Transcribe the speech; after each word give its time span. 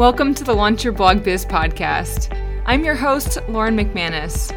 Welcome 0.00 0.34
to 0.36 0.44
the 0.44 0.54
Launch 0.54 0.82
Your 0.82 0.94
Blog 0.94 1.22
Biz 1.22 1.44
podcast. 1.44 2.34
I'm 2.64 2.82
your 2.82 2.94
host, 2.94 3.36
Lauren 3.50 3.76
McManus. 3.76 4.50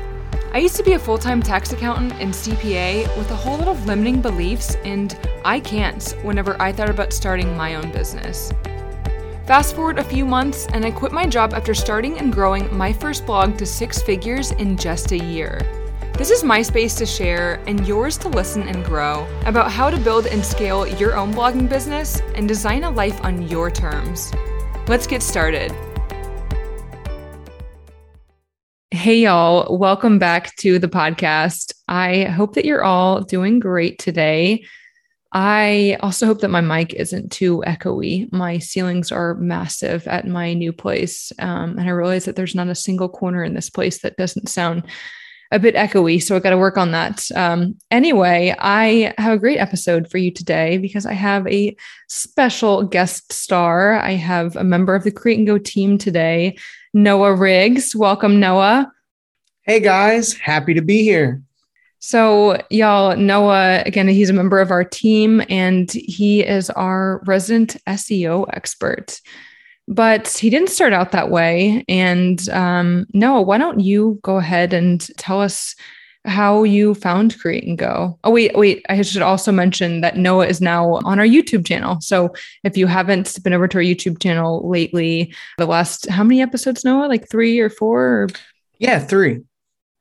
I 0.53 0.59
used 0.59 0.77
to 0.77 0.83
be 0.83 0.93
a 0.93 0.99
full 0.99 1.17
time 1.17 1.43
tax 1.43 1.73
accountant 1.73 2.13
and 2.13 2.33
CPA 2.33 3.17
with 3.17 3.29
a 3.29 3.35
whole 3.35 3.57
lot 3.57 3.67
of 3.67 3.85
limiting 3.85 4.21
beliefs 4.21 4.75
and 4.85 5.19
I 5.43 5.59
can't 5.59 6.15
whenever 6.21 6.55
I 6.61 6.71
thought 6.71 6.89
about 6.89 7.11
starting 7.11 7.57
my 7.57 7.75
own 7.75 7.91
business. 7.91 8.53
Fast 9.45 9.75
forward 9.75 9.99
a 9.99 10.03
few 10.05 10.23
months, 10.23 10.65
and 10.67 10.85
I 10.85 10.91
quit 10.91 11.11
my 11.11 11.25
job 11.25 11.53
after 11.53 11.73
starting 11.73 12.19
and 12.19 12.31
growing 12.31 12.73
my 12.73 12.93
first 12.93 13.25
blog 13.25 13.57
to 13.57 13.65
six 13.65 14.01
figures 14.01 14.51
in 14.51 14.77
just 14.77 15.11
a 15.11 15.21
year. 15.21 15.59
This 16.17 16.29
is 16.29 16.45
my 16.45 16.61
space 16.61 16.95
to 16.95 17.05
share 17.05 17.61
and 17.67 17.85
yours 17.85 18.17
to 18.19 18.29
listen 18.29 18.65
and 18.69 18.85
grow 18.85 19.27
about 19.45 19.69
how 19.69 19.89
to 19.89 19.99
build 19.99 20.25
and 20.25 20.45
scale 20.45 20.87
your 20.87 21.17
own 21.17 21.33
blogging 21.33 21.67
business 21.67 22.21
and 22.33 22.47
design 22.47 22.85
a 22.85 22.89
life 22.89 23.21
on 23.25 23.45
your 23.49 23.69
terms. 23.69 24.31
Let's 24.85 25.07
get 25.07 25.23
started. 25.23 25.73
Hey, 28.91 29.19
y'all. 29.19 29.77
Welcome 29.77 30.19
back 30.19 30.53
to 30.57 30.77
the 30.77 30.89
podcast. 30.89 31.73
I 31.87 32.25
hope 32.25 32.55
that 32.55 32.65
you're 32.65 32.83
all 32.83 33.21
doing 33.21 33.59
great 33.59 33.97
today. 33.97 34.65
I 35.31 35.97
also 36.01 36.25
hope 36.25 36.41
that 36.41 36.49
my 36.49 36.59
mic 36.59 36.93
isn't 36.93 37.31
too 37.31 37.63
echoey. 37.65 38.31
My 38.33 38.57
ceilings 38.57 39.09
are 39.09 39.35
massive 39.35 40.05
at 40.05 40.27
my 40.27 40.53
new 40.53 40.73
place. 40.73 41.31
Um, 41.39 41.79
and 41.79 41.87
I 41.87 41.91
realize 41.91 42.25
that 42.25 42.35
there's 42.35 42.53
not 42.53 42.67
a 42.67 42.75
single 42.75 43.07
corner 43.07 43.41
in 43.41 43.53
this 43.53 43.69
place 43.69 44.01
that 44.01 44.17
doesn't 44.17 44.49
sound 44.49 44.83
a 45.53 45.59
bit 45.59 45.75
echoey. 45.75 46.21
So 46.21 46.35
I 46.35 46.39
got 46.39 46.49
to 46.49 46.57
work 46.57 46.77
on 46.77 46.91
that. 46.91 47.29
Um, 47.35 47.77
anyway, 47.91 48.55
I 48.57 49.13
have 49.19 49.33
a 49.33 49.37
great 49.37 49.59
episode 49.59 50.09
for 50.09 50.17
you 50.17 50.31
today 50.31 50.79
because 50.79 51.05
I 51.05 51.13
have 51.13 51.47
a 51.47 51.77
special 52.09 52.81
guest 52.81 53.31
star. 53.31 53.93
I 53.99 54.13
have 54.13 54.55
a 54.55 54.63
member 54.63 54.95
of 54.95 55.03
the 55.03 55.11
Create 55.11 55.37
and 55.37 55.45
Go 55.45 55.59
team 55.59 55.99
today, 55.99 56.57
Noah 56.95 57.35
Riggs. 57.35 57.95
Welcome, 57.95 58.39
Noah. 58.39 58.91
Hey 59.61 59.79
guys, 59.79 60.33
happy 60.33 60.73
to 60.73 60.81
be 60.81 61.03
here. 61.03 61.43
So, 61.99 62.59
y'all, 62.71 63.15
Noah, 63.15 63.83
again, 63.85 64.07
he's 64.07 64.31
a 64.31 64.33
member 64.33 64.59
of 64.59 64.71
our 64.71 64.83
team 64.83 65.41
and 65.49 65.89
he 65.91 66.41
is 66.41 66.71
our 66.71 67.21
resident 67.25 67.77
SEO 67.87 68.47
expert 68.51 69.21
but 69.87 70.27
he 70.29 70.49
didn't 70.49 70.69
start 70.69 70.93
out 70.93 71.11
that 71.11 71.29
way. 71.29 71.83
And 71.87 72.47
um, 72.49 73.05
Noah, 73.13 73.41
why 73.41 73.57
don't 73.57 73.79
you 73.79 74.19
go 74.23 74.37
ahead 74.37 74.73
and 74.73 75.05
tell 75.17 75.41
us 75.41 75.75
how 76.25 76.63
you 76.63 76.93
found 76.93 77.37
Create 77.39 77.65
and 77.65 77.77
Go? 77.77 78.17
Oh, 78.23 78.31
wait, 78.31 78.55
wait. 78.57 78.85
I 78.87 79.01
should 79.01 79.21
also 79.21 79.51
mention 79.51 80.01
that 80.01 80.17
Noah 80.17 80.47
is 80.47 80.61
now 80.61 80.93
on 81.03 81.19
our 81.19 81.25
YouTube 81.25 81.65
channel. 81.65 81.99
So 81.99 82.33
if 82.63 82.77
you 82.77 82.87
haven't 82.87 83.43
been 83.43 83.53
over 83.53 83.67
to 83.67 83.77
our 83.77 83.83
YouTube 83.83 84.21
channel 84.21 84.67
lately, 84.69 85.33
the 85.57 85.65
last 85.65 86.07
how 86.09 86.23
many 86.23 86.41
episodes, 86.41 86.85
Noah? 86.85 87.07
Like 87.07 87.29
three 87.29 87.59
or 87.59 87.69
four? 87.69 88.01
Or? 88.01 88.27
Yeah, 88.79 88.99
three. 88.99 89.41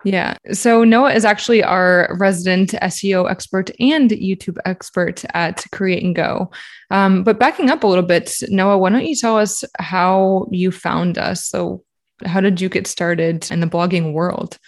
Yeah. 0.05 0.36
So 0.53 0.84
Noah 0.84 1.12
is 1.12 1.25
actually 1.25 1.62
our 1.62 2.17
resident 2.19 2.72
SEO 2.72 3.31
expert 3.31 3.70
and 3.78 4.11
YouTube 4.11 4.58
expert 4.64 5.25
at 5.34 5.64
Create 5.70 6.03
and 6.03 6.14
Go. 6.14 6.50
Um, 6.91 7.22
but 7.22 7.39
backing 7.39 7.70
up 7.70 7.84
a 7.84 7.86
little 7.86 8.05
bit, 8.05 8.34
Noah, 8.48 8.78
why 8.78 8.91
don't 8.91 9.06
you 9.06 9.17
tell 9.17 9.39
us 9.39 9.64
how 9.78 10.48
you 10.50 10.73
found 10.73 11.19
us? 11.19 11.47
So, 11.47 11.84
how 12.25 12.41
did 12.41 12.61
you 12.61 12.69
get 12.69 12.86
started 12.86 13.50
in 13.50 13.61
the 13.61 13.67
blogging 13.67 14.12
world? 14.12 14.58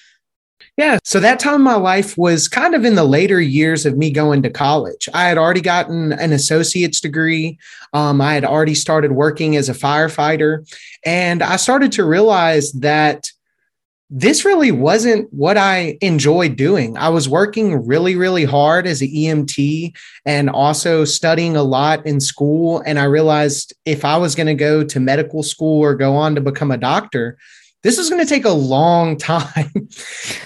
Yeah. 0.77 0.98
So 1.05 1.20
that 1.20 1.38
time 1.38 1.62
my 1.62 1.77
life 1.77 2.18
was 2.18 2.48
kind 2.48 2.74
of 2.74 2.84
in 2.84 2.96
the 2.96 3.05
later 3.05 3.40
years 3.40 3.86
of 3.86 3.96
me 3.96 4.10
going 4.10 4.42
to 4.42 4.50
college. 4.50 5.08
I 5.14 5.28
had 5.28 5.38
already 5.38 5.60
gotten 5.60 6.12
an 6.12 6.32
associate's 6.32 7.00
degree. 7.00 7.58
Um, 7.92 8.20
I 8.20 8.34
had 8.34 8.44
already 8.44 8.74
started 8.74 9.12
working 9.12 9.55
as 9.55 9.68
a 9.68 9.74
firefighter. 9.74 10.68
And 11.05 11.42
I 11.44 11.56
started 11.56 11.92
to 11.92 12.05
realize 12.05 12.72
that 12.72 13.30
this 14.10 14.44
really 14.44 14.70
wasn't 14.70 15.33
what 15.33 15.56
I 15.56 15.98
enjoyed 16.00 16.56
doing. 16.56 16.96
I 16.96 17.08
was 17.08 17.29
working 17.29 17.86
really, 17.86 18.17
really 18.17 18.45
hard 18.45 18.86
as 18.86 19.01
an 19.01 19.08
EMT 19.08 19.96
and 20.27 20.51
also 20.51 21.05
studying 21.05 21.56
a 21.56 21.62
lot 21.62 22.06
in 22.06 22.20
school. 22.20 22.83
And 22.86 22.98
I 22.98 23.05
realized 23.05 23.73
if 23.86 24.05
I 24.05 24.17
was 24.18 24.34
going 24.34 24.46
to 24.46 24.55
go 24.55 24.84
to 24.84 25.01
medical 25.01 25.42
school 25.42 25.80
or 25.80 25.95
go 25.95 26.14
on 26.14 26.34
to 26.34 26.40
become 26.40 26.70
a 26.70 26.77
doctor, 26.77 27.39
this 27.83 27.98
was 27.98 28.11
going 28.11 28.23
to 28.23 28.29
take 28.29 28.45
a 28.45 28.51
long 28.51 29.17
time. 29.18 29.89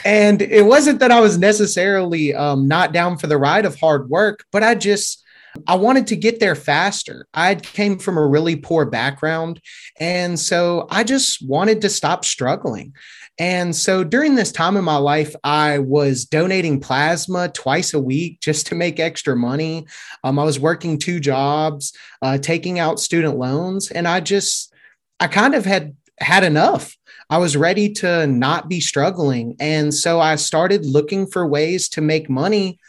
and 0.05 0.41
it 0.41 0.65
wasn't 0.65 1.01
that 1.01 1.11
I 1.11 1.21
was 1.21 1.37
necessarily 1.37 2.35
um, 2.35 2.69
not 2.69 2.93
down 2.93 3.19
for 3.19 3.27
the 3.27 3.39
ride 3.39 3.65
of 3.65 3.79
hard 3.79 4.09
work, 4.09 4.45
but 4.53 4.63
I 4.63 4.77
just, 4.77 5.25
I 5.67 5.75
wanted 5.75 6.07
to 6.09 6.17
get 6.17 6.39
there 6.39 6.55
faster. 6.55 7.27
I 7.35 7.57
came 7.57 7.99
from 7.99 8.19
a 8.19 8.27
really 8.27 8.55
poor 8.55 8.87
background. 8.87 9.61
And 9.99 10.39
so 10.39 10.87
I 10.91 11.03
just 11.03 11.45
wanted 11.47 11.81
to 11.81 11.91
stop 11.91 12.25
struggling. 12.25 12.95
And 13.39 13.75
so 13.75 14.03
during 14.03 14.35
this 14.35 14.51
time 14.51 14.77
in 14.77 14.85
my 14.85 14.97
life, 14.97 15.35
I 15.45 15.79
was 15.79 16.25
donating 16.25 16.81
plasma 16.81 17.49
twice 17.49 17.95
a 17.95 18.01
week 18.01 18.41
just 18.41 18.67
to 18.69 18.75
make 18.75 18.99
extra 18.99 19.37
money. 19.37 19.87
Um, 20.25 20.39
I 20.39 20.45
was 20.45 20.59
working 20.59 20.99
two 20.99 21.21
jobs, 21.21 21.93
uh, 22.21 22.39
taking 22.39 22.81
out 22.81 22.99
student 22.99 23.39
loans, 23.39 23.91
and 23.93 24.09
I 24.09 24.21
just, 24.21 24.73
I 25.21 25.29
kind 25.29 25.55
of 25.55 25.65
had 25.65 25.95
had 26.21 26.43
enough. 26.43 26.97
I 27.31 27.39
was 27.39 27.57
ready 27.57 27.93
to 27.95 28.27
not 28.27 28.69
be 28.69 28.81
struggling. 28.81 29.55
And 29.61 29.95
so 29.95 30.19
I 30.19 30.35
started 30.37 30.85
looking 30.85 31.27
for 31.27 31.47
ways 31.47 31.89
to 31.91 32.01
make 32.01 32.29
money 32.29 32.81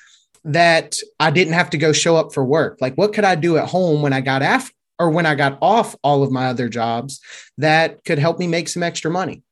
that 0.46 0.98
I 1.20 1.30
didn't 1.30 1.54
have 1.54 1.70
to 1.72 1.78
go 1.78 1.92
show 1.92 2.16
up 2.16 2.34
for 2.34 2.44
work. 2.44 2.78
Like, 2.82 2.96
what 2.96 3.14
could 3.14 3.26
I 3.26 3.36
do 3.36 3.58
at 3.58 3.68
home 3.68 4.02
when 4.02 4.14
I 4.14 4.22
got 4.22 4.42
after 4.42 4.74
or 4.98 5.10
when 5.12 5.26
I 5.26 5.36
got 5.36 5.60
off 5.62 5.96
all 6.04 6.24
of 6.24 6.32
my 6.32 6.48
other 6.48 6.70
jobs 6.70 7.22
that 7.58 8.04
could 8.04 8.18
help 8.18 8.40
me 8.40 8.48
make 8.48 8.68
some 8.68 8.82
extra 8.82 9.12
money? 9.12 9.44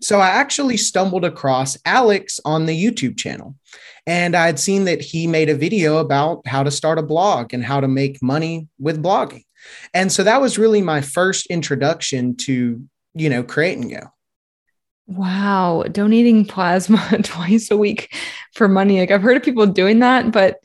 So 0.00 0.20
I 0.20 0.28
actually 0.28 0.76
stumbled 0.76 1.24
across 1.24 1.76
Alex 1.84 2.40
on 2.44 2.66
the 2.66 2.84
YouTube 2.84 3.16
channel. 3.16 3.56
And 4.06 4.36
I 4.36 4.46
had 4.46 4.60
seen 4.60 4.84
that 4.84 5.00
he 5.00 5.26
made 5.26 5.48
a 5.48 5.54
video 5.54 5.98
about 5.98 6.46
how 6.46 6.62
to 6.62 6.70
start 6.70 6.98
a 6.98 7.02
blog 7.02 7.52
and 7.52 7.64
how 7.64 7.80
to 7.80 7.88
make 7.88 8.22
money 8.22 8.68
with 8.78 9.02
blogging. 9.02 9.44
And 9.94 10.12
so 10.12 10.22
that 10.22 10.40
was 10.40 10.58
really 10.58 10.80
my 10.80 11.00
first 11.00 11.46
introduction 11.46 12.36
to, 12.36 12.82
you 13.14 13.28
know, 13.28 13.42
create 13.42 13.78
and 13.78 13.90
go. 13.90 14.10
Wow, 15.08 15.84
donating 15.90 16.44
plasma 16.44 16.98
twice 17.22 17.70
a 17.70 17.76
week 17.76 18.14
for 18.54 18.68
money. 18.68 19.00
Like 19.00 19.10
I've 19.10 19.22
heard 19.22 19.36
of 19.36 19.42
people 19.42 19.66
doing 19.66 20.00
that, 20.00 20.32
but 20.32 20.58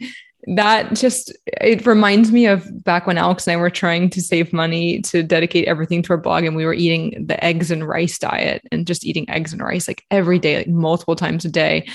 that 0.48 0.94
just 0.96 1.36
it 1.46 1.86
reminds 1.86 2.32
me 2.32 2.48
of 2.48 2.84
back 2.84 3.06
when 3.06 3.18
Alex 3.18 3.46
and 3.48 3.54
I 3.54 3.58
were 3.58 3.70
trying 3.70 4.10
to 4.12 4.22
save 4.22 4.52
money 4.52 5.02
to 5.04 5.24
dedicate 5.24 5.68
everything 5.68 6.02
to 6.04 6.14
our 6.14 6.18
blog 6.18 6.44
and 6.44 6.56
we 6.56 6.66
were 6.66 6.74
eating 6.74 7.26
the 7.28 7.44
eggs 7.44 7.70
and 7.72 7.88
rice 7.88 8.18
diet 8.18 8.64
and 8.72 8.88
just 8.88 9.06
eating 9.06 9.30
eggs 9.30 9.54
and 9.54 9.62
rice 9.62 9.88
like 9.88 10.04
every 10.10 10.40
day 10.40 10.58
like 10.58 10.68
multiple 10.68 11.16
times 11.16 11.46
a 11.46 11.50
day. 11.50 11.88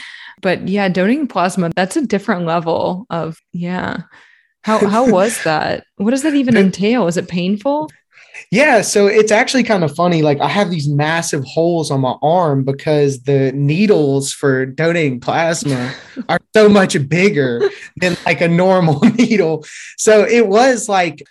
But 0.42 0.68
yeah 0.68 0.88
donating 0.88 1.26
plasma 1.26 1.70
that's 1.74 1.96
a 1.96 2.06
different 2.06 2.46
level 2.46 3.06
of 3.10 3.38
yeah. 3.52 4.02
How 4.62 4.86
how 4.86 5.10
was 5.10 5.42
that? 5.44 5.84
What 5.96 6.10
does 6.10 6.22
that 6.22 6.34
even 6.34 6.56
entail? 6.56 7.06
Is 7.06 7.16
it 7.16 7.28
painful 7.28 7.90
yeah, 8.50 8.82
so 8.82 9.06
it's 9.06 9.32
actually 9.32 9.62
kind 9.62 9.84
of 9.84 9.94
funny. 9.94 10.22
Like 10.22 10.40
I 10.40 10.48
have 10.48 10.70
these 10.70 10.88
massive 10.88 11.44
holes 11.44 11.90
on 11.90 12.00
my 12.00 12.14
arm 12.22 12.64
because 12.64 13.22
the 13.22 13.52
needles 13.52 14.32
for 14.32 14.66
donating 14.66 15.20
plasma 15.20 15.94
are 16.28 16.40
so 16.54 16.68
much 16.68 16.96
bigger 17.08 17.70
than 17.96 18.16
like 18.24 18.40
a 18.40 18.48
normal 18.48 19.00
needle. 19.14 19.64
So 19.96 20.24
it 20.24 20.48
was 20.48 20.88
like, 20.88 21.22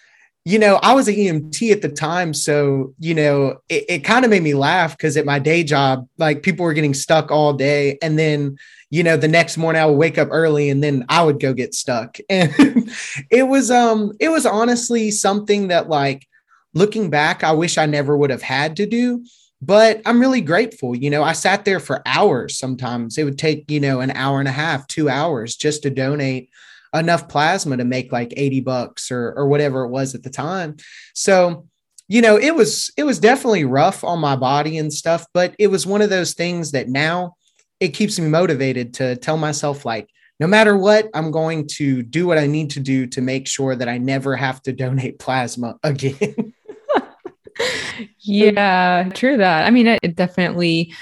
you 0.48 0.60
know, 0.60 0.76
I 0.84 0.94
was 0.94 1.08
an 1.08 1.16
EMT 1.16 1.72
at 1.72 1.82
the 1.82 1.90
time. 1.90 2.34
So, 2.34 2.94
you 3.00 3.16
know, 3.16 3.58
it, 3.68 3.86
it 3.90 4.00
kind 4.04 4.24
of 4.24 4.32
made 4.32 4.44
me 4.44 4.54
laugh 4.54 4.96
because 4.96 5.18
at 5.18 5.26
my 5.26 5.40
day 5.40 5.64
job, 5.64 6.08
like 6.20 6.44
people 6.44 6.66
were 6.66 6.74
getting 6.74 6.94
stuck 6.94 7.32
all 7.32 7.54
day. 7.54 7.98
And 8.04 8.20
then, 8.20 8.58
you 8.92 9.02
know, 9.02 9.18
the 9.18 9.28
next 9.28 9.58
morning 9.58 9.82
I 9.82 9.88
would 9.88 9.98
wake 9.98 10.20
up 10.20 10.28
early 10.30 10.70
and 10.70 10.84
then 10.84 11.04
I 11.10 11.24
would 11.24 11.40
go 11.40 11.54
get 11.54 11.74
stuck. 11.74 12.18
And 12.30 12.54
it 13.32 13.48
was 13.48 13.72
um 13.72 14.14
it 14.20 14.30
was 14.30 14.46
honestly 14.46 15.10
something 15.10 15.70
that 15.70 15.90
like 15.90 16.28
looking 16.76 17.10
back, 17.10 17.44
I 17.44 17.54
wish 17.54 17.78
I 17.78 17.88
never 17.88 18.16
would 18.16 18.30
have 18.30 18.42
had 18.44 18.76
to 18.76 18.86
do, 18.86 19.26
but 19.62 20.02
I'm 20.06 20.20
really 20.20 20.42
grateful. 20.42 20.96
You 20.96 21.10
know, 21.10 21.24
I 21.24 21.32
sat 21.32 21.66
there 21.66 21.80
for 21.80 22.04
hours 22.06 22.60
sometimes. 22.60 23.18
It 23.18 23.24
would 23.24 23.40
take, 23.40 23.72
you 23.72 23.80
know, 23.80 24.02
an 24.02 24.12
hour 24.12 24.40
and 24.40 24.48
a 24.48 24.52
half, 24.52 24.86
two 24.86 25.10
hours 25.10 25.56
just 25.56 25.82
to 25.84 25.90
donate 25.90 26.50
enough 26.94 27.28
plasma 27.28 27.78
to 27.78 27.86
make 27.86 28.12
like 28.12 28.34
80 28.36 28.62
bucks 28.62 29.10
or, 29.10 29.34
or 29.36 29.48
whatever 29.48 29.84
it 29.84 29.90
was 29.90 30.14
at 30.14 30.24
the 30.24 30.30
time. 30.30 30.76
So, 31.14 31.68
you 32.08 32.22
know, 32.22 32.38
it 32.38 32.56
was 32.56 32.92
it 32.98 33.04
was 33.04 33.20
definitely 33.20 33.66
rough 33.66 34.04
on 34.04 34.20
my 34.20 34.36
body 34.36 34.78
and 34.78 34.94
stuff, 34.94 35.26
but 35.34 35.56
it 35.58 35.68
was 35.68 35.88
one 35.88 36.02
of 36.02 36.10
those 36.10 36.34
things 36.34 36.72
that 36.72 36.88
now 36.88 37.36
it 37.80 37.90
keeps 37.90 38.20
me 38.20 38.28
motivated 38.28 38.94
to 38.96 39.16
tell 39.16 39.38
myself 39.38 39.86
like 39.86 40.10
no 40.40 40.48
matter 40.48 40.78
what, 40.78 41.10
I'm 41.14 41.32
going 41.32 41.68
to 41.76 42.04
do 42.04 42.28
what 42.28 42.38
I 42.38 42.46
need 42.46 42.72
to 42.72 42.82
do 42.82 43.08
to 43.08 43.22
make 43.22 43.48
sure 43.48 43.76
that 43.76 43.88
I 43.88 43.98
never 43.98 44.36
have 44.36 44.62
to 44.64 44.74
donate 44.74 45.18
plasma 45.20 45.78
again. 45.82 46.54
Yeah, 48.20 49.10
true 49.14 49.38
that. 49.38 49.66
I 49.66 49.72
mean, 49.72 49.88
it, 49.88 50.00
it 50.04 50.16
definitely 50.16 50.94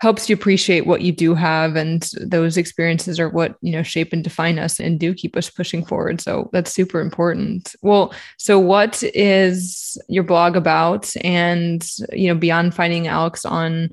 helps 0.00 0.30
you 0.30 0.34
appreciate 0.34 0.86
what 0.86 1.02
you 1.02 1.12
do 1.12 1.34
have 1.34 1.76
and 1.76 2.10
those 2.22 2.56
experiences 2.56 3.20
are 3.20 3.28
what 3.28 3.56
you 3.60 3.70
know 3.70 3.82
shape 3.82 4.14
and 4.14 4.24
define 4.24 4.58
us 4.58 4.80
and 4.80 4.98
do 4.98 5.12
keep 5.12 5.36
us 5.36 5.50
pushing 5.50 5.84
forward. 5.84 6.20
So 6.22 6.48
that's 6.52 6.72
super 6.72 7.00
important. 7.00 7.74
Well 7.82 8.14
so 8.38 8.58
what 8.58 9.02
is 9.02 9.98
your 10.08 10.24
blog 10.24 10.56
about? 10.56 11.14
And 11.22 11.86
you 12.12 12.28
know 12.28 12.34
beyond 12.34 12.74
finding 12.74 13.06
alex 13.06 13.44
on 13.44 13.90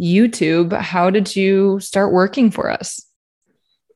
youtube 0.00 0.72
how 0.78 1.10
did 1.10 1.34
you 1.34 1.80
start 1.80 2.12
working 2.12 2.50
for 2.50 2.70
us 2.70 3.05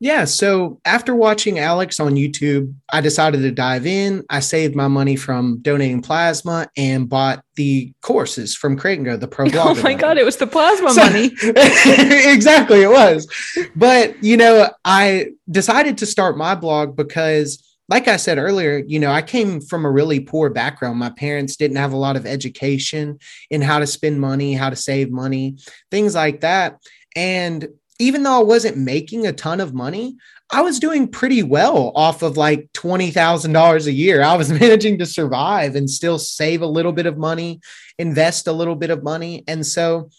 yeah. 0.01 0.25
So 0.25 0.81
after 0.83 1.13
watching 1.13 1.59
Alex 1.59 1.99
on 1.99 2.15
YouTube, 2.15 2.73
I 2.91 3.01
decided 3.01 3.43
to 3.43 3.51
dive 3.51 3.85
in. 3.85 4.25
I 4.31 4.39
saved 4.39 4.75
my 4.75 4.87
money 4.87 5.15
from 5.15 5.59
donating 5.61 6.01
plasma 6.01 6.67
and 6.75 7.07
bought 7.07 7.45
the 7.55 7.93
courses 8.01 8.55
from 8.55 8.77
Go, 8.77 9.15
the 9.15 9.27
pro 9.27 9.47
blog. 9.51 9.77
Oh 9.77 9.83
my 9.83 9.93
God, 9.93 10.17
it 10.17 10.25
was 10.25 10.37
the 10.37 10.47
plasma 10.47 10.89
so, 10.89 11.03
money. 11.03 11.29
exactly, 11.43 12.81
it 12.81 12.89
was. 12.89 13.27
But, 13.75 14.21
you 14.23 14.37
know, 14.37 14.71
I 14.83 15.33
decided 15.51 15.99
to 15.99 16.07
start 16.07 16.35
my 16.35 16.55
blog 16.55 16.95
because 16.95 17.63
like 17.87 18.07
I 18.07 18.17
said 18.17 18.39
earlier, 18.39 18.81
you 18.87 18.99
know, 18.99 19.11
I 19.11 19.21
came 19.21 19.61
from 19.61 19.85
a 19.85 19.91
really 19.91 20.19
poor 20.19 20.49
background. 20.49 20.97
My 20.97 21.11
parents 21.11 21.57
didn't 21.57 21.77
have 21.77 21.93
a 21.93 21.97
lot 21.97 22.15
of 22.15 22.25
education 22.25 23.19
in 23.51 23.61
how 23.61 23.77
to 23.77 23.85
spend 23.85 24.19
money, 24.19 24.53
how 24.53 24.71
to 24.71 24.75
save 24.75 25.11
money, 25.11 25.57
things 25.91 26.15
like 26.15 26.41
that. 26.41 26.79
And 27.15 27.67
even 28.01 28.23
though 28.23 28.39
I 28.39 28.43
wasn't 28.43 28.77
making 28.77 29.27
a 29.27 29.31
ton 29.31 29.59
of 29.59 29.75
money, 29.75 30.17
I 30.51 30.61
was 30.61 30.79
doing 30.79 31.07
pretty 31.07 31.43
well 31.43 31.91
off 31.95 32.23
of 32.23 32.35
like 32.35 32.67
$20,000 32.73 33.85
a 33.85 33.91
year. 33.91 34.23
I 34.23 34.35
was 34.35 34.51
managing 34.59 34.97
to 34.97 35.05
survive 35.05 35.75
and 35.75 35.89
still 35.89 36.17
save 36.17 36.63
a 36.63 36.67
little 36.67 36.93
bit 36.93 37.05
of 37.05 37.19
money, 37.19 37.61
invest 37.99 38.47
a 38.47 38.53
little 38.53 38.75
bit 38.75 38.89
of 38.89 39.03
money. 39.03 39.43
And 39.47 39.65
so 39.65 40.09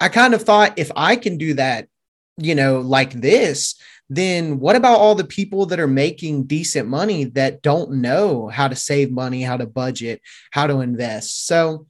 I 0.00 0.08
kind 0.08 0.32
of 0.32 0.42
thought 0.42 0.78
if 0.78 0.90
I 0.96 1.16
can 1.16 1.36
do 1.36 1.52
that, 1.54 1.88
you 2.38 2.54
know, 2.54 2.80
like 2.80 3.12
this, 3.12 3.74
then 4.08 4.58
what 4.58 4.74
about 4.74 4.98
all 4.98 5.14
the 5.14 5.24
people 5.24 5.66
that 5.66 5.80
are 5.80 5.86
making 5.86 6.44
decent 6.44 6.88
money 6.88 7.24
that 7.24 7.60
don't 7.60 8.00
know 8.00 8.48
how 8.48 8.68
to 8.68 8.74
save 8.74 9.10
money, 9.10 9.42
how 9.42 9.58
to 9.58 9.66
budget, 9.66 10.22
how 10.50 10.66
to 10.66 10.80
invest? 10.80 11.46
So 11.46 11.86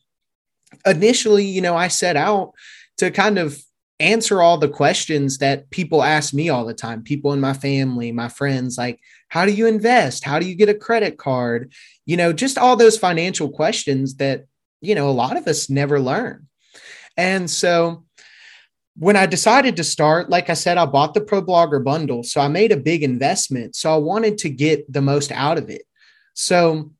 initially, 0.84 1.44
you 1.44 1.60
know, 1.60 1.76
I 1.76 1.86
set 1.86 2.16
out 2.16 2.54
to 2.96 3.12
kind 3.12 3.38
of 3.38 3.62
answer 4.00 4.40
all 4.40 4.58
the 4.58 4.68
questions 4.68 5.38
that 5.38 5.70
people 5.70 6.02
ask 6.02 6.32
me 6.32 6.48
all 6.48 6.64
the 6.64 6.74
time 6.74 7.02
people 7.02 7.32
in 7.32 7.40
my 7.40 7.52
family 7.52 8.12
my 8.12 8.28
friends 8.28 8.78
like 8.78 9.00
how 9.28 9.44
do 9.44 9.52
you 9.52 9.66
invest? 9.66 10.24
How 10.24 10.38
do 10.38 10.46
you 10.46 10.54
get 10.54 10.68
a 10.68 10.74
credit 10.74 11.18
card? 11.18 11.72
You 12.06 12.16
know 12.16 12.32
just 12.32 12.58
all 12.58 12.76
those 12.76 12.98
financial 12.98 13.50
questions 13.50 14.16
that 14.16 14.46
you 14.80 14.94
know 14.94 15.08
a 15.08 15.12
lot 15.12 15.36
of 15.36 15.46
us 15.46 15.70
never 15.70 16.00
learn. 16.00 16.48
And 17.16 17.50
so 17.50 18.04
when 18.96 19.16
i 19.16 19.26
decided 19.26 19.76
to 19.76 19.84
start 19.84 20.28
like 20.28 20.50
i 20.50 20.54
said 20.54 20.76
i 20.76 20.84
bought 20.84 21.14
the 21.14 21.20
pro 21.20 21.42
blogger 21.42 21.82
bundle. 21.82 22.22
So 22.22 22.40
i 22.40 22.48
made 22.48 22.72
a 22.72 22.76
big 22.76 23.02
investment. 23.02 23.76
So 23.76 23.92
i 23.92 23.96
wanted 23.96 24.38
to 24.38 24.48
get 24.48 24.90
the 24.92 25.02
most 25.02 25.30
out 25.30 25.58
of 25.58 25.70
it. 25.70 25.82
So 26.34 26.92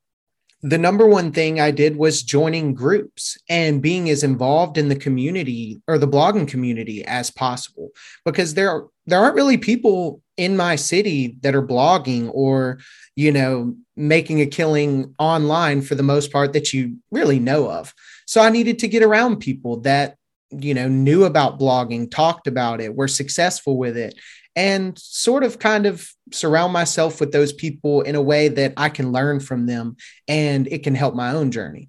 the 0.62 0.78
number 0.78 1.06
one 1.06 1.30
thing 1.30 1.60
I 1.60 1.70
did 1.70 1.96
was 1.96 2.22
joining 2.22 2.74
groups 2.74 3.38
and 3.48 3.80
being 3.80 4.10
as 4.10 4.24
involved 4.24 4.76
in 4.76 4.88
the 4.88 4.96
community 4.96 5.80
or 5.86 5.98
the 5.98 6.08
blogging 6.08 6.48
community 6.48 7.04
as 7.04 7.30
possible 7.30 7.90
because 8.24 8.54
there 8.54 8.84
there 9.06 9.20
aren't 9.20 9.36
really 9.36 9.56
people 9.56 10.20
in 10.36 10.56
my 10.56 10.74
city 10.74 11.36
that 11.42 11.54
are 11.54 11.66
blogging 11.66 12.30
or 12.34 12.78
you 13.14 13.30
know 13.30 13.76
making 13.96 14.40
a 14.40 14.46
killing 14.46 15.14
online 15.18 15.80
for 15.80 15.94
the 15.94 16.02
most 16.02 16.32
part 16.32 16.52
that 16.52 16.72
you 16.72 16.96
really 17.10 17.38
know 17.38 17.70
of. 17.70 17.94
So 18.26 18.40
I 18.40 18.50
needed 18.50 18.80
to 18.80 18.88
get 18.88 19.02
around 19.02 19.36
people 19.36 19.80
that 19.80 20.16
you 20.50 20.74
know 20.74 20.88
knew 20.88 21.24
about 21.24 21.60
blogging, 21.60 22.10
talked 22.10 22.48
about 22.48 22.80
it, 22.80 22.96
were 22.96 23.08
successful 23.08 23.78
with 23.78 23.96
it 23.96 24.18
and 24.58 24.98
sort 24.98 25.44
of 25.44 25.60
kind 25.60 25.86
of 25.86 26.12
surround 26.32 26.72
myself 26.72 27.20
with 27.20 27.32
those 27.32 27.52
people 27.52 28.02
in 28.02 28.14
a 28.14 28.22
way 28.22 28.48
that 28.48 28.74
I 28.76 28.88
can 28.88 29.12
learn 29.12 29.40
from 29.40 29.66
them 29.66 29.96
and 30.26 30.66
it 30.68 30.82
can 30.82 30.94
help 30.94 31.14
my 31.14 31.32
own 31.32 31.50
journey. 31.50 31.88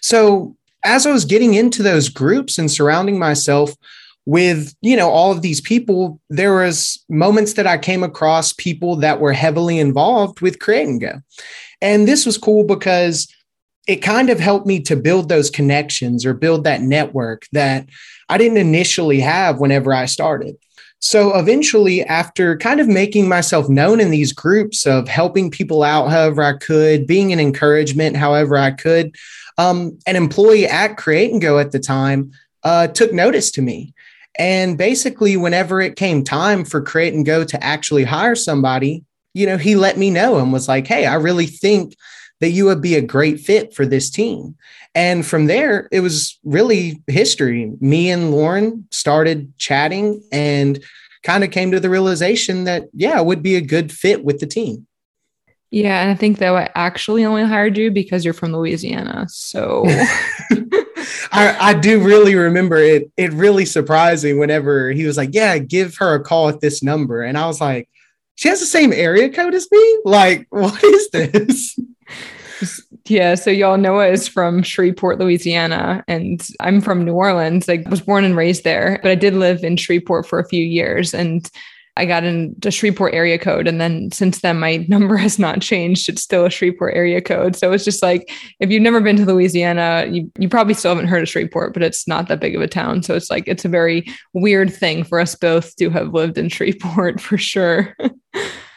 So, 0.00 0.56
as 0.84 1.06
I 1.06 1.12
was 1.12 1.24
getting 1.24 1.54
into 1.54 1.82
those 1.82 2.08
groups 2.08 2.56
and 2.56 2.70
surrounding 2.70 3.18
myself 3.18 3.74
with, 4.26 4.74
you 4.80 4.96
know, 4.96 5.10
all 5.10 5.32
of 5.32 5.42
these 5.42 5.60
people, 5.60 6.20
there 6.30 6.54
was 6.54 7.04
moments 7.08 7.54
that 7.54 7.66
I 7.66 7.78
came 7.78 8.04
across 8.04 8.52
people 8.52 8.96
that 8.96 9.20
were 9.20 9.32
heavily 9.32 9.80
involved 9.80 10.40
with 10.40 10.60
Create 10.60 11.00
Go. 11.00 11.20
And 11.80 12.06
this 12.06 12.24
was 12.24 12.38
cool 12.38 12.64
because 12.64 13.26
it 13.88 13.96
kind 13.96 14.28
of 14.28 14.38
helped 14.38 14.66
me 14.66 14.80
to 14.80 14.96
build 14.96 15.28
those 15.28 15.50
connections 15.50 16.26
or 16.26 16.34
build 16.34 16.64
that 16.64 16.82
network 16.82 17.46
that 17.52 17.88
I 18.28 18.36
didn't 18.36 18.58
initially 18.58 19.20
have 19.20 19.58
whenever 19.58 19.94
I 19.94 20.04
started. 20.04 20.56
So 21.00 21.36
eventually, 21.38 22.02
after 22.02 22.56
kind 22.56 22.80
of 22.80 22.88
making 22.88 23.28
myself 23.28 23.68
known 23.68 24.00
in 24.00 24.10
these 24.10 24.32
groups 24.32 24.86
of 24.86 25.06
helping 25.06 25.50
people 25.50 25.82
out 25.84 26.10
however 26.10 26.42
I 26.42 26.54
could, 26.54 27.06
being 27.06 27.32
an 27.32 27.38
encouragement 27.38 28.16
however 28.16 28.56
I 28.56 28.72
could, 28.72 29.14
um, 29.58 29.98
an 30.06 30.16
employee 30.16 30.66
at 30.66 30.96
Create 30.96 31.32
and 31.32 31.40
Go 31.40 31.58
at 31.58 31.70
the 31.70 31.78
time 31.78 32.32
uh, 32.64 32.88
took 32.88 33.12
notice 33.12 33.50
to 33.52 33.62
me. 33.62 33.94
And 34.38 34.76
basically, 34.76 35.36
whenever 35.36 35.80
it 35.80 35.96
came 35.96 36.24
time 36.24 36.64
for 36.64 36.82
Create 36.82 37.14
and 37.14 37.26
Go 37.26 37.44
to 37.44 37.64
actually 37.64 38.04
hire 38.04 38.34
somebody, 38.34 39.04
you 39.34 39.46
know, 39.46 39.56
he 39.56 39.76
let 39.76 39.98
me 39.98 40.10
know 40.10 40.38
and 40.38 40.52
was 40.52 40.68
like, 40.68 40.86
hey, 40.86 41.06
I 41.06 41.14
really 41.14 41.46
think 41.46 41.94
that 42.40 42.50
you 42.50 42.64
would 42.66 42.80
be 42.80 42.94
a 42.94 43.02
great 43.02 43.40
fit 43.40 43.74
for 43.74 43.86
this 43.86 44.10
team. 44.10 44.56
And 44.94 45.24
from 45.24 45.46
there, 45.46 45.88
it 45.92 46.00
was 46.00 46.38
really 46.44 47.02
history. 47.06 47.72
Me 47.80 48.10
and 48.10 48.30
Lauren 48.30 48.86
started 48.90 49.56
chatting 49.58 50.22
and 50.32 50.82
kind 51.22 51.44
of 51.44 51.50
came 51.50 51.70
to 51.70 51.80
the 51.80 51.90
realization 51.90 52.64
that, 52.64 52.88
yeah, 52.92 53.18
it 53.20 53.26
would 53.26 53.42
be 53.42 53.56
a 53.56 53.60
good 53.60 53.92
fit 53.92 54.24
with 54.24 54.40
the 54.40 54.46
team. 54.46 54.86
Yeah. 55.70 56.00
And 56.00 56.10
I 56.10 56.14
think 56.14 56.38
that 56.38 56.54
I 56.54 56.70
actually 56.74 57.24
only 57.24 57.44
hired 57.44 57.76
you 57.76 57.90
because 57.90 58.24
you're 58.24 58.34
from 58.34 58.52
Louisiana. 58.52 59.26
So 59.28 59.84
I, 61.30 61.56
I 61.60 61.74
do 61.74 62.02
really 62.02 62.34
remember 62.34 62.78
it. 62.78 63.10
It 63.16 63.32
really 63.32 63.66
surprised 63.66 64.24
me 64.24 64.32
whenever 64.32 64.90
he 64.90 65.04
was 65.04 65.16
like, 65.16 65.30
Yeah, 65.32 65.58
give 65.58 65.96
her 65.98 66.14
a 66.14 66.22
call 66.22 66.48
at 66.48 66.60
this 66.60 66.82
number. 66.82 67.22
And 67.22 67.36
I 67.36 67.46
was 67.46 67.60
like, 67.60 67.88
She 68.36 68.48
has 68.48 68.60
the 68.60 68.66
same 68.66 68.92
area 68.92 69.30
code 69.30 69.54
as 69.54 69.68
me? 69.70 69.98
Like, 70.04 70.46
what 70.50 70.82
is 70.82 71.10
this? 71.10 71.78
Yeah, 73.08 73.36
so 73.36 73.50
y'all 73.50 73.78
Noah 73.78 74.08
is 74.08 74.28
from 74.28 74.62
Shreveport, 74.62 75.18
Louisiana, 75.18 76.04
and 76.08 76.46
I'm 76.60 76.80
from 76.82 77.04
New 77.04 77.14
Orleans. 77.14 77.68
I 77.68 77.82
was 77.88 78.02
born 78.02 78.24
and 78.24 78.36
raised 78.36 78.64
there, 78.64 78.98
but 79.02 79.10
I 79.10 79.14
did 79.14 79.34
live 79.34 79.64
in 79.64 79.76
Shreveport 79.76 80.26
for 80.26 80.38
a 80.38 80.48
few 80.48 80.62
years 80.62 81.14
and 81.14 81.50
I 81.98 82.06
got 82.06 82.22
into 82.22 82.70
Shreveport 82.70 83.12
area 83.12 83.38
code. 83.38 83.66
And 83.66 83.80
then 83.80 84.12
since 84.12 84.40
then, 84.40 84.60
my 84.60 84.76
number 84.88 85.16
has 85.16 85.38
not 85.38 85.60
changed. 85.60 86.08
It's 86.08 86.22
still 86.22 86.46
a 86.46 86.50
Shreveport 86.50 86.94
area 86.94 87.20
code. 87.20 87.56
So 87.56 87.72
it's 87.72 87.84
just 87.84 88.02
like, 88.02 88.30
if 88.60 88.70
you've 88.70 88.82
never 88.82 89.00
been 89.00 89.16
to 89.16 89.24
Louisiana, 89.24 90.06
you, 90.08 90.30
you 90.38 90.48
probably 90.48 90.74
still 90.74 90.94
haven't 90.94 91.08
heard 91.08 91.22
of 91.22 91.28
Shreveport, 91.28 91.74
but 91.74 91.82
it's 91.82 92.06
not 92.06 92.28
that 92.28 92.40
big 92.40 92.54
of 92.54 92.62
a 92.62 92.68
town. 92.68 93.02
So 93.02 93.14
it's 93.14 93.30
like, 93.30 93.48
it's 93.48 93.64
a 93.64 93.68
very 93.68 94.06
weird 94.32 94.72
thing 94.72 95.02
for 95.02 95.18
us 95.18 95.34
both 95.34 95.74
to 95.76 95.90
have 95.90 96.14
lived 96.14 96.38
in 96.38 96.48
Shreveport 96.50 97.20
for 97.20 97.36
sure. 97.36 97.96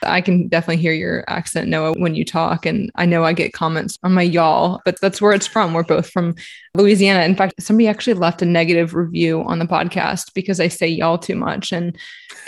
I 0.03 0.22
can 0.22 0.48
definitely 0.48 0.81
hear 0.81 0.93
your 0.93 1.24
accent, 1.27 1.67
Noah, 1.67 1.93
when 1.93 2.15
you 2.15 2.25
talk. 2.25 2.65
And 2.65 2.91
I 2.96 3.05
know 3.05 3.24
I 3.24 3.34
get 3.34 3.53
comments 3.53 3.98
on 4.03 4.13
my 4.13 4.22
y'all, 4.22 4.81
but 4.86 5.00
that's 5.01 5.22
where 5.22 5.34
it's 5.34 5.48
from. 5.48 5.74
We're 5.74 5.84
both 5.84 6.10
from 6.10 6.36
Louisiana. 6.75 7.24
In 7.24 7.36
fact, 7.36 7.62
somebody 7.62 7.88
actually 7.88 8.13
left 8.13 8.41
a 8.41 8.46
negative 8.46 8.93
review 8.93 9.43
on 9.43 9.60
the 9.60 9.65
podcast 9.65 10.34
because 10.34 10.60
I 10.60 10.67
say 10.67 10.88
y'all 10.88 11.17
too 11.17 11.36
much. 11.36 11.72
And 11.72 11.98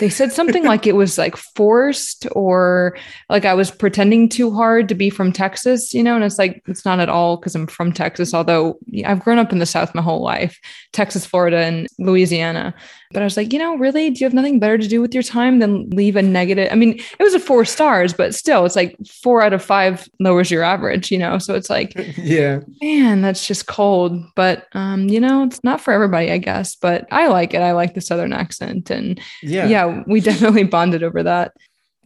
they 0.00 0.08
said 0.08 0.32
something 0.32 0.64
like 0.64 0.86
it 0.86 0.96
was 0.96 1.18
like 1.18 1.36
forced 1.36 2.26
or 2.32 2.96
like 3.28 3.44
I 3.44 3.54
was 3.54 3.70
pretending 3.70 4.28
too 4.28 4.52
hard 4.52 4.88
to 4.88 4.94
be 4.94 5.10
from 5.10 5.32
Texas, 5.32 5.94
you 5.94 6.02
know? 6.02 6.16
And 6.16 6.24
it's 6.24 6.38
like, 6.38 6.62
it's 6.66 6.84
not 6.84 7.00
at 7.00 7.08
all 7.08 7.36
because 7.36 7.54
I'm 7.54 7.66
from 7.66 7.92
Texas, 7.92 8.34
although 8.34 8.78
I've 9.04 9.22
grown 9.22 9.38
up 9.38 9.52
in 9.52 9.58
the 9.58 9.66
South 9.66 9.94
my 9.94 10.02
whole 10.02 10.22
life 10.22 10.58
Texas, 10.92 11.26
Florida, 11.26 11.58
and 11.58 11.86
Louisiana. 11.98 12.74
But 13.14 13.22
I 13.22 13.24
was 13.24 13.36
like, 13.36 13.52
you 13.52 13.58
know, 13.58 13.76
really? 13.76 14.10
Do 14.10 14.18
you 14.18 14.26
have 14.26 14.34
nothing 14.34 14.58
better 14.58 14.76
to 14.76 14.88
do 14.88 15.00
with 15.00 15.14
your 15.14 15.22
time 15.22 15.60
than 15.60 15.88
leave 15.90 16.16
a 16.16 16.22
negative? 16.22 16.68
I 16.70 16.74
mean, 16.74 16.98
it 16.98 17.22
was 17.22 17.32
a 17.32 17.40
four 17.40 17.64
stars, 17.64 18.12
but 18.12 18.34
still, 18.34 18.66
it's 18.66 18.76
like 18.76 18.96
four 19.06 19.40
out 19.40 19.52
of 19.52 19.64
five 19.64 20.08
lowers 20.18 20.50
your 20.50 20.64
average, 20.64 21.10
you 21.12 21.18
know? 21.18 21.38
So 21.38 21.54
it's 21.54 21.70
like, 21.70 21.92
yeah, 22.16 22.60
man, 22.82 23.22
that's 23.22 23.46
just 23.46 23.66
cold. 23.66 24.20
But, 24.34 24.66
um, 24.72 25.08
you 25.08 25.20
know, 25.20 25.44
it's 25.44 25.62
not 25.62 25.80
for 25.80 25.94
everybody, 25.94 26.30
I 26.30 26.38
guess. 26.38 26.74
But 26.74 27.06
I 27.12 27.28
like 27.28 27.54
it. 27.54 27.62
I 27.62 27.72
like 27.72 27.94
the 27.94 28.00
Southern 28.00 28.32
accent. 28.32 28.90
And 28.90 29.20
yeah, 29.42 29.66
yeah 29.66 30.02
we 30.06 30.20
definitely 30.20 30.64
bonded 30.64 31.02
over 31.02 31.22
that. 31.22 31.52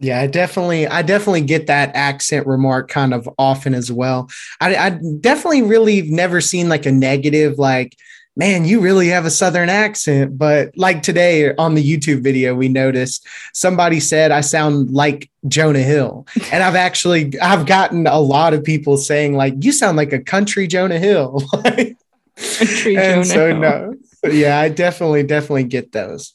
Yeah, 0.00 0.20
I 0.20 0.28
definitely, 0.28 0.86
I 0.86 1.02
definitely 1.02 1.40
get 1.40 1.66
that 1.66 1.90
accent 1.96 2.46
remark 2.46 2.88
kind 2.88 3.12
of 3.12 3.28
often 3.36 3.74
as 3.74 3.90
well. 3.90 4.30
I, 4.60 4.76
I 4.76 4.90
definitely 5.20 5.62
really 5.62 6.02
never 6.02 6.40
seen 6.40 6.68
like 6.68 6.86
a 6.86 6.92
negative, 6.92 7.58
like, 7.58 7.96
man, 8.38 8.64
you 8.64 8.80
really 8.80 9.08
have 9.08 9.26
a 9.26 9.30
Southern 9.30 9.68
accent. 9.68 10.38
But 10.38 10.70
like 10.78 11.02
today 11.02 11.54
on 11.56 11.74
the 11.74 11.84
YouTube 11.84 12.22
video, 12.22 12.54
we 12.54 12.68
noticed 12.68 13.26
somebody 13.52 13.98
said 14.00 14.30
I 14.30 14.40
sound 14.40 14.92
like 14.92 15.28
Jonah 15.46 15.80
Hill. 15.80 16.26
And 16.50 16.62
I've 16.62 16.76
actually, 16.76 17.38
I've 17.40 17.66
gotten 17.66 18.06
a 18.06 18.20
lot 18.20 18.54
of 18.54 18.64
people 18.64 18.96
saying 18.96 19.34
like, 19.34 19.54
you 19.58 19.72
sound 19.72 19.98
like 19.98 20.12
a 20.14 20.18
country 20.18 20.66
Jonah 20.66 20.98
Hill. 20.98 21.42
country 21.52 22.96
and 22.96 23.24
Jonah 23.24 23.24
so 23.24 23.46
Hill. 23.48 23.58
no, 23.58 23.94
yeah, 24.30 24.58
I 24.58 24.70
definitely, 24.70 25.24
definitely 25.24 25.64
get 25.64 25.92
those. 25.92 26.32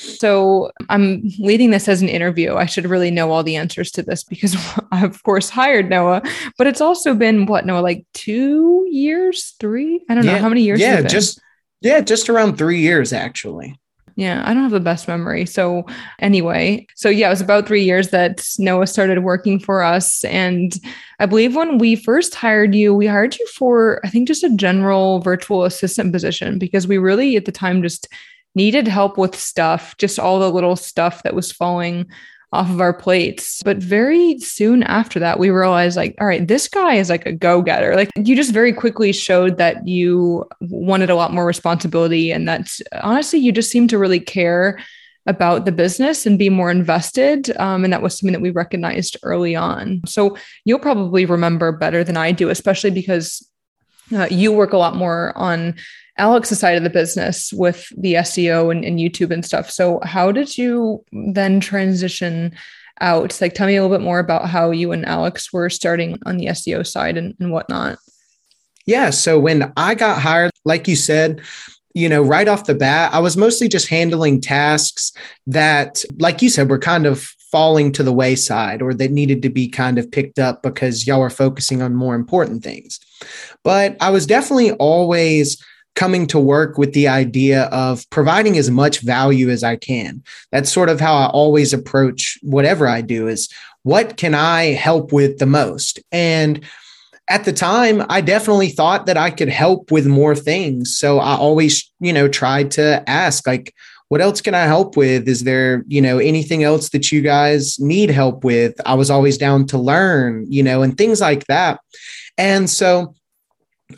So 0.00 0.70
I'm 0.88 1.22
leading 1.38 1.70
this 1.70 1.88
as 1.88 2.00
an 2.00 2.08
interview. 2.08 2.54
I 2.54 2.64
should 2.64 2.86
really 2.86 3.10
know 3.10 3.30
all 3.30 3.42
the 3.42 3.56
answers 3.56 3.90
to 3.92 4.02
this 4.02 4.24
because 4.24 4.56
I, 4.92 5.04
of 5.04 5.22
course, 5.22 5.50
hired 5.50 5.90
Noah. 5.90 6.22
But 6.56 6.66
it's 6.66 6.80
also 6.80 7.14
been 7.14 7.46
what, 7.46 7.66
Noah, 7.66 7.80
like 7.80 8.06
two 8.14 8.86
years, 8.90 9.54
three? 9.60 10.02
I 10.08 10.14
don't 10.14 10.24
yeah, 10.24 10.34
know. 10.34 10.38
How 10.38 10.48
many 10.48 10.62
years? 10.62 10.80
Yeah, 10.80 11.02
just 11.02 11.40
yeah, 11.82 12.00
just 12.00 12.28
around 12.28 12.56
three 12.56 12.80
years 12.80 13.12
actually. 13.12 13.78
Yeah, 14.16 14.42
I 14.44 14.52
don't 14.52 14.64
have 14.64 14.72
the 14.72 14.80
best 14.80 15.08
memory. 15.08 15.46
So, 15.46 15.86
anyway, 16.18 16.86
so 16.94 17.08
yeah, 17.08 17.28
it 17.28 17.30
was 17.30 17.40
about 17.40 17.66
three 17.66 17.84
years 17.84 18.08
that 18.08 18.46
Noah 18.58 18.86
started 18.86 19.20
working 19.20 19.58
for 19.58 19.82
us. 19.82 20.24
And 20.24 20.74
I 21.20 21.26
believe 21.26 21.56
when 21.56 21.78
we 21.78 21.96
first 21.96 22.34
hired 22.34 22.74
you, 22.74 22.94
we 22.94 23.06
hired 23.06 23.38
you 23.38 23.46
for, 23.46 24.00
I 24.04 24.10
think, 24.10 24.28
just 24.28 24.44
a 24.44 24.54
general 24.56 25.20
virtual 25.20 25.64
assistant 25.64 26.12
position 26.12 26.58
because 26.58 26.86
we 26.86 26.98
really 26.98 27.36
at 27.36 27.46
the 27.46 27.52
time 27.52 27.82
just 27.82 28.08
needed 28.54 28.88
help 28.88 29.16
with 29.16 29.36
stuff, 29.36 29.96
just 29.98 30.18
all 30.18 30.38
the 30.38 30.50
little 30.50 30.76
stuff 30.76 31.22
that 31.22 31.34
was 31.34 31.52
falling 31.52 32.06
off 32.52 32.68
of 32.68 32.80
our 32.80 32.92
plates. 32.92 33.62
But 33.62 33.76
very 33.76 34.38
soon 34.40 34.82
after 34.82 35.20
that, 35.20 35.38
we 35.38 35.50
realized 35.50 35.96
like, 35.96 36.16
all 36.20 36.26
right, 36.26 36.46
this 36.46 36.68
guy 36.68 36.94
is 36.94 37.08
like 37.08 37.24
a 37.26 37.32
go 37.32 37.62
getter. 37.62 37.94
Like 37.94 38.10
you 38.16 38.34
just 38.34 38.52
very 38.52 38.72
quickly 38.72 39.12
showed 39.12 39.56
that 39.58 39.86
you 39.86 40.44
wanted 40.60 41.10
a 41.10 41.14
lot 41.14 41.32
more 41.32 41.46
responsibility 41.46 42.32
and 42.32 42.48
that 42.48 42.76
honestly, 43.02 43.38
you 43.38 43.52
just 43.52 43.70
seemed 43.70 43.90
to 43.90 43.98
really 43.98 44.20
care 44.20 44.80
about 45.26 45.64
the 45.64 45.72
business 45.72 46.26
and 46.26 46.38
be 46.38 46.48
more 46.48 46.70
invested. 46.70 47.56
Um, 47.58 47.84
and 47.84 47.92
that 47.92 48.02
was 48.02 48.18
something 48.18 48.32
that 48.32 48.40
we 48.40 48.50
recognized 48.50 49.16
early 49.22 49.54
on. 49.54 50.00
So 50.06 50.36
you'll 50.64 50.80
probably 50.80 51.26
remember 51.26 51.70
better 51.70 52.02
than 52.02 52.16
I 52.16 52.32
do, 52.32 52.48
especially 52.48 52.90
because 52.90 53.46
uh, 54.12 54.26
you 54.30 54.50
work 54.50 54.72
a 54.72 54.78
lot 54.78 54.96
more 54.96 55.36
on 55.36 55.76
Alex's 56.18 56.58
side 56.58 56.76
of 56.76 56.82
the 56.82 56.90
business 56.90 57.52
with 57.52 57.88
the 57.96 58.14
SEO 58.14 58.70
and, 58.70 58.84
and 58.84 58.98
YouTube 58.98 59.30
and 59.30 59.44
stuff. 59.44 59.70
So, 59.70 60.00
how 60.02 60.32
did 60.32 60.56
you 60.56 61.04
then 61.12 61.60
transition 61.60 62.54
out? 63.00 63.40
Like, 63.40 63.54
tell 63.54 63.66
me 63.66 63.76
a 63.76 63.82
little 63.82 63.96
bit 63.96 64.04
more 64.04 64.18
about 64.18 64.48
how 64.48 64.70
you 64.70 64.92
and 64.92 65.06
Alex 65.06 65.52
were 65.52 65.70
starting 65.70 66.18
on 66.26 66.36
the 66.36 66.46
SEO 66.46 66.86
side 66.86 67.16
and, 67.16 67.34
and 67.40 67.52
whatnot. 67.52 67.98
Yeah. 68.86 69.10
So, 69.10 69.38
when 69.38 69.72
I 69.76 69.94
got 69.94 70.20
hired, 70.20 70.50
like 70.64 70.88
you 70.88 70.96
said, 70.96 71.40
you 71.94 72.08
know, 72.08 72.22
right 72.22 72.48
off 72.48 72.66
the 72.66 72.74
bat, 72.74 73.12
I 73.12 73.18
was 73.18 73.36
mostly 73.36 73.68
just 73.68 73.88
handling 73.88 74.40
tasks 74.40 75.12
that, 75.46 76.04
like 76.18 76.42
you 76.42 76.48
said, 76.48 76.70
were 76.70 76.78
kind 76.78 77.06
of 77.06 77.34
falling 77.50 77.90
to 77.90 78.02
the 78.02 78.12
wayside 78.12 78.80
or 78.80 78.94
that 78.94 79.10
needed 79.10 79.42
to 79.42 79.50
be 79.50 79.68
kind 79.68 79.98
of 79.98 80.10
picked 80.10 80.38
up 80.38 80.62
because 80.62 81.06
y'all 81.06 81.20
were 81.20 81.30
focusing 81.30 81.82
on 81.82 81.94
more 81.94 82.14
important 82.14 82.62
things. 82.62 83.00
But 83.64 83.96
I 84.00 84.10
was 84.10 84.26
definitely 84.26 84.72
always 84.72 85.62
coming 85.96 86.26
to 86.28 86.38
work 86.38 86.78
with 86.78 86.92
the 86.94 87.08
idea 87.08 87.64
of 87.64 88.08
providing 88.10 88.56
as 88.56 88.70
much 88.70 89.00
value 89.00 89.50
as 89.50 89.62
I 89.62 89.76
can. 89.76 90.22
That's 90.52 90.72
sort 90.72 90.88
of 90.88 91.00
how 91.00 91.14
I 91.14 91.26
always 91.26 91.72
approach 91.72 92.38
whatever 92.42 92.88
I 92.88 93.00
do 93.00 93.28
is 93.28 93.48
what 93.82 94.16
can 94.16 94.34
I 94.34 94.72
help 94.72 95.12
with 95.12 95.38
the 95.38 95.46
most? 95.46 96.00
And 96.12 96.64
at 97.28 97.44
the 97.44 97.52
time, 97.52 98.04
I 98.08 98.20
definitely 98.20 98.70
thought 98.70 99.06
that 99.06 99.16
I 99.16 99.30
could 99.30 99.48
help 99.48 99.90
with 99.90 100.06
more 100.06 100.34
things. 100.34 100.96
So 100.96 101.18
I 101.18 101.36
always, 101.36 101.90
you 102.00 102.12
know, 102.12 102.28
tried 102.28 102.70
to 102.72 103.08
ask 103.08 103.46
like 103.46 103.74
what 104.08 104.20
else 104.20 104.40
can 104.40 104.56
I 104.56 104.64
help 104.64 104.96
with? 104.96 105.28
Is 105.28 105.44
there, 105.44 105.84
you 105.86 106.02
know, 106.02 106.18
anything 106.18 106.64
else 106.64 106.88
that 106.88 107.12
you 107.12 107.20
guys 107.20 107.78
need 107.78 108.10
help 108.10 108.42
with? 108.42 108.74
I 108.84 108.94
was 108.94 109.08
always 109.08 109.38
down 109.38 109.66
to 109.68 109.78
learn, 109.78 110.46
you 110.48 110.64
know, 110.64 110.82
and 110.82 110.98
things 110.98 111.20
like 111.20 111.46
that. 111.46 111.78
And 112.36 112.68
so 112.68 113.14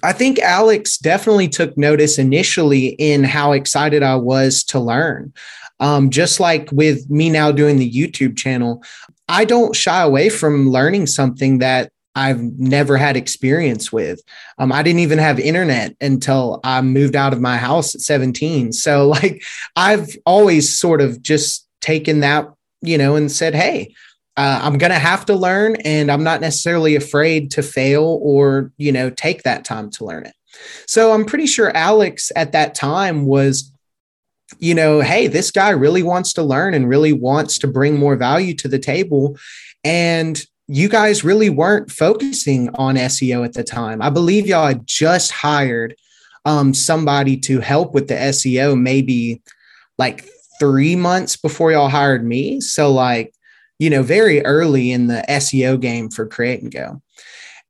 I 0.03 0.13
think 0.13 0.39
Alex 0.39 0.99
definitely 0.99 1.49
took 1.49 1.77
notice 1.77 2.19
initially 2.19 2.89
in 2.99 3.25
how 3.25 3.53
excited 3.53 4.03
I 4.03 4.17
was 4.17 4.65
to 4.65 4.81
learn. 4.81 5.33
Um, 5.81 6.11
just 6.11 6.39
like 6.39 6.71
with 6.71 7.11
me 7.11 7.29
now 7.29 7.51
doing 7.51 7.79
the 7.79 7.91
YouTube 7.91 8.37
channel, 8.37 8.83
I 9.29 9.45
don't 9.45 9.75
shy 9.75 10.03
away 10.03 10.29
from 10.29 10.71
learning 10.71 11.07
something 11.07 11.59
that 11.59 11.91
I've 12.15 12.43
never 12.59 12.97
had 12.97 13.17
experience 13.17 13.93
with. 13.93 14.21
Um, 14.59 14.71
I 14.71 14.83
didn't 14.83 15.01
even 15.01 15.19
have 15.19 15.41
internet 15.41 15.97
until 16.01 16.61
I 16.63 16.81
moved 16.83 17.17
out 17.17 17.33
of 17.33 17.41
my 17.41 17.57
house 17.57 17.95
at 17.95 18.03
17. 18.03 18.73
So, 18.73 19.09
like, 19.09 19.43
I've 19.77 20.09
always 20.27 20.79
sort 20.79 21.01
of 21.01 21.23
just 21.23 21.67
taken 21.81 22.21
that, 22.21 22.47
you 22.83 22.99
know, 22.99 23.17
and 23.17 23.31
said, 23.31 23.55
hey, 23.55 23.95
uh, 24.37 24.61
I'm 24.63 24.79
going 24.79 24.93
to 24.93 24.99
have 24.99 25.27
to 25.27 25.35
learn, 25.35 25.77
and 25.85 26.11
I'm 26.11 26.25
not 26.25 26.41
necessarily 26.41 26.97
afraid 26.97 27.51
to 27.53 27.63
fail 27.63 28.19
or, 28.23 28.73
you 28.79 28.93
know, 28.93 29.11
take 29.11 29.43
that 29.43 29.65
time 29.65 29.91
to 29.91 30.05
learn 30.05 30.27
it. 30.27 30.35
So, 30.87 31.13
I'm 31.13 31.25
pretty 31.25 31.47
sure 31.47 31.75
Alex 31.77 32.31
at 32.37 32.53
that 32.53 32.75
time 32.75 33.27
was 33.27 33.73
you 34.59 34.75
know, 34.75 35.01
hey, 35.01 35.27
this 35.27 35.51
guy 35.51 35.71
really 35.71 36.03
wants 36.03 36.33
to 36.35 36.43
learn 36.43 36.75
and 36.75 36.89
really 36.89 37.13
wants 37.13 37.59
to 37.59 37.67
bring 37.67 37.99
more 37.99 38.17
value 38.17 38.55
to 38.55 38.69
the 38.69 38.79
table. 38.79 39.37
And 39.85 40.45
you 40.69 40.89
guys 40.89 41.25
really 41.25 41.51
weren't 41.51 41.91
focusing 41.91 42.71
on 42.77 42.97
SEO 42.97 43.45
at 43.45 43.55
the 43.55 43.65
time. 43.65 44.01
I 44.01 44.11
believe 44.11 44.47
y'all 44.47 44.69
had 44.69 44.87
just 44.87 45.33
hired 45.33 45.97
um, 46.45 46.75
somebody 46.75 47.37
to 47.39 47.61
help 47.61 47.95
with 47.95 48.09
the 48.09 48.15
SEO 48.15 48.81
maybe 48.81 49.43
like 49.99 50.29
three 50.59 50.97
months 50.97 51.37
before 51.37 51.73
y'all 51.73 51.89
hired 51.89 52.25
me. 52.25 52.61
So, 52.61 52.93
like, 52.93 53.35
you 53.83 53.91
know, 53.91 54.05
very 54.05 54.45
early 54.45 54.93
in 54.93 55.09
the 55.09 55.25
SEO 55.29 55.81
game 55.81 56.09
for 56.09 56.25
Create 56.25 56.63
and 56.63 56.71
Go. 56.71 57.03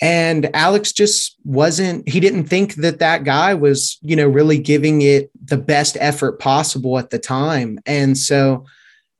And 0.02 0.54
Alex 0.54 0.92
just 0.92 1.36
wasn't, 1.42 2.06
he 2.06 2.20
didn't 2.20 2.44
think 2.44 2.74
that 2.74 2.98
that 2.98 3.24
guy 3.24 3.54
was, 3.54 3.96
you 4.02 4.14
know, 4.14 4.28
really 4.28 4.58
giving 4.58 5.00
it 5.00 5.30
the 5.42 5.56
best 5.56 5.96
effort 6.00 6.38
possible 6.38 6.98
at 6.98 7.08
the 7.08 7.18
time. 7.18 7.78
And 7.86 8.18
so, 8.18 8.66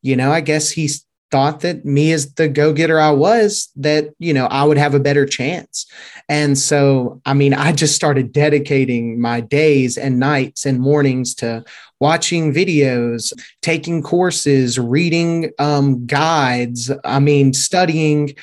you 0.02 0.16
know, 0.16 0.32
I 0.32 0.42
guess 0.42 0.70
he's 0.70 1.06
thought 1.32 1.60
that 1.60 1.84
me 1.84 2.12
as 2.12 2.34
the 2.34 2.46
go-getter 2.46 3.00
I 3.00 3.10
was 3.10 3.70
that 3.76 4.10
you 4.18 4.34
know 4.34 4.46
I 4.46 4.62
would 4.64 4.76
have 4.76 4.94
a 4.94 5.00
better 5.00 5.26
chance. 5.26 5.86
And 6.28 6.56
so 6.56 7.20
I 7.24 7.34
mean 7.34 7.54
I 7.54 7.72
just 7.72 7.96
started 7.96 8.32
dedicating 8.32 9.20
my 9.20 9.40
days 9.40 9.98
and 9.98 10.20
nights 10.20 10.66
and 10.66 10.78
mornings 10.78 11.34
to 11.36 11.64
watching 12.00 12.52
videos, 12.52 13.32
taking 13.62 14.02
courses, 14.02 14.78
reading 14.78 15.50
um, 15.58 16.06
guides, 16.06 16.92
I 17.02 17.18
mean 17.18 17.54
studying 17.54 18.34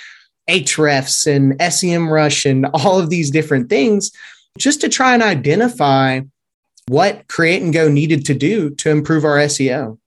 Ahrefs 0.50 1.28
and 1.28 1.58
SEMrush 1.60 2.50
and 2.50 2.66
all 2.74 3.00
of 3.00 3.12
these 3.12 3.30
different 3.30 3.70
things 3.70 4.12
just 4.58 4.82
to 4.82 4.90
try 4.90 5.14
and 5.14 5.22
identify 5.22 6.22
what 6.88 7.28
Create 7.28 7.62
and 7.62 7.72
Go 7.72 7.88
needed 7.88 8.26
to 8.26 8.34
do 8.34 8.72
to 8.72 8.90
improve 8.90 9.24
our 9.24 9.38
SEO. 9.38 10.00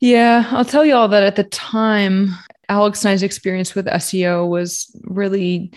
Yeah, 0.00 0.48
I'll 0.50 0.64
tell 0.64 0.84
you 0.84 0.94
all 0.94 1.08
that 1.08 1.22
at 1.22 1.36
the 1.36 1.44
time, 1.44 2.30
Alex 2.68 3.04
and 3.04 3.12
I's 3.12 3.22
experience 3.22 3.74
with 3.74 3.86
SEO 3.86 4.48
was 4.48 4.90
really 5.04 5.72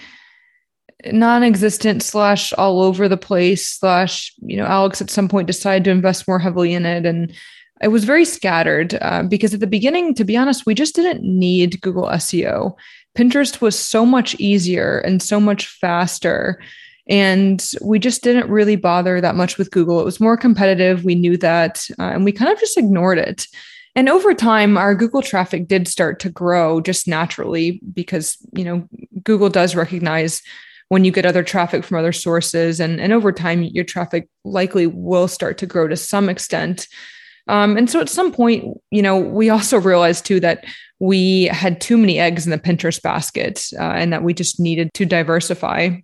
non-existent 1.12 2.02
slash 2.02 2.54
all 2.54 2.82
over 2.82 3.10
the 3.10 3.18
place 3.18 3.68
slash 3.68 4.34
you 4.38 4.56
know 4.56 4.66
alex 4.66 5.02
at 5.02 5.10
some 5.10 5.28
point 5.28 5.48
decided 5.48 5.84
to 5.84 5.92
invest 5.92 6.30
more 6.30 6.40
heavily 6.40 6.74
in 6.74 6.86
it 6.86 7.06
and 7.06 7.34
it 7.82 7.90
was 7.90 8.06
very 8.06 8.24
scattered 8.24 8.98
uh, 9.02 9.22
because 9.24 9.54
at 9.54 9.60
the 9.60 9.68
beginning 9.68 10.14
to 10.14 10.24
be 10.24 10.38
honest 10.38 10.66
we 10.66 10.74
just 10.74 10.96
didn't 10.96 11.22
need 11.24 11.82
google 11.82 12.06
seo 12.12 12.74
pinterest 13.18 13.60
was 13.60 13.78
so 13.78 14.06
much 14.06 14.34
easier 14.36 15.00
and 15.00 15.22
so 15.22 15.42
much 15.42 15.68
faster 15.68 16.58
and 17.10 17.72
we 17.84 18.00
just 18.00 18.24
didn't 18.24 18.50
really 18.50 18.78
bother 18.78 19.20
that 19.20 19.36
much 19.36 19.58
with 19.58 19.72
google. 19.72 20.00
It 20.00 20.06
was 20.06 20.22
more 20.22 20.38
competitive. 20.38 21.04
We 21.04 21.16
knew 21.16 21.36
that 21.36 21.86
uh, 22.00 22.04
and 22.04 22.24
we 22.24 22.32
kind 22.32 22.50
of 22.50 22.58
just 22.62 22.78
ignored 22.78 23.18
it 23.18 23.46
and 23.96 24.10
over 24.10 24.34
time, 24.34 24.78
our 24.78 24.96
Google 24.96 25.22
traffic 25.22 25.68
did 25.68 25.88
start 25.88 26.20
to 26.22 26.30
grow 26.30 26.82
just 26.82 27.08
naturally 27.08 27.80
because, 27.94 28.38
you 28.56 28.64
know, 28.64 28.88
Google 29.24 29.50
does 29.50 29.76
recognize 29.76 30.42
when 30.90 31.06
you 31.06 31.12
get 31.12 31.26
other 31.26 31.44
traffic 31.44 31.84
from 31.84 31.98
other 31.98 32.12
sources. 32.12 32.80
And, 32.80 33.00
and 33.00 33.14
over 33.14 33.32
time, 33.32 33.64
your 33.64 33.84
traffic 33.84 34.28
likely 34.44 34.88
will 34.88 35.28
start 35.28 35.58
to 35.60 35.66
grow 35.66 35.88
to 35.88 35.96
some 35.96 36.28
extent. 36.28 36.88
Um, 37.48 37.78
and 37.78 37.90
so 37.90 38.00
at 38.00 38.10
some 38.10 38.32
point, 38.32 38.66
you 38.90 39.02
know, 39.02 39.20
we 39.20 39.50
also 39.50 39.80
realized 39.80 40.26
too 40.26 40.40
that 40.40 40.66
we 41.00 41.46
had 41.46 41.82
too 41.82 41.98
many 41.98 42.20
eggs 42.20 42.46
in 42.46 42.52
the 42.52 42.58
Pinterest 42.58 43.02
basket 43.02 43.68
uh, 43.78 43.84
and 43.84 44.14
that 44.14 44.24
we 44.24 44.34
just 44.34 44.60
needed 44.60 44.94
to 44.94 45.06
diversify 45.06 45.98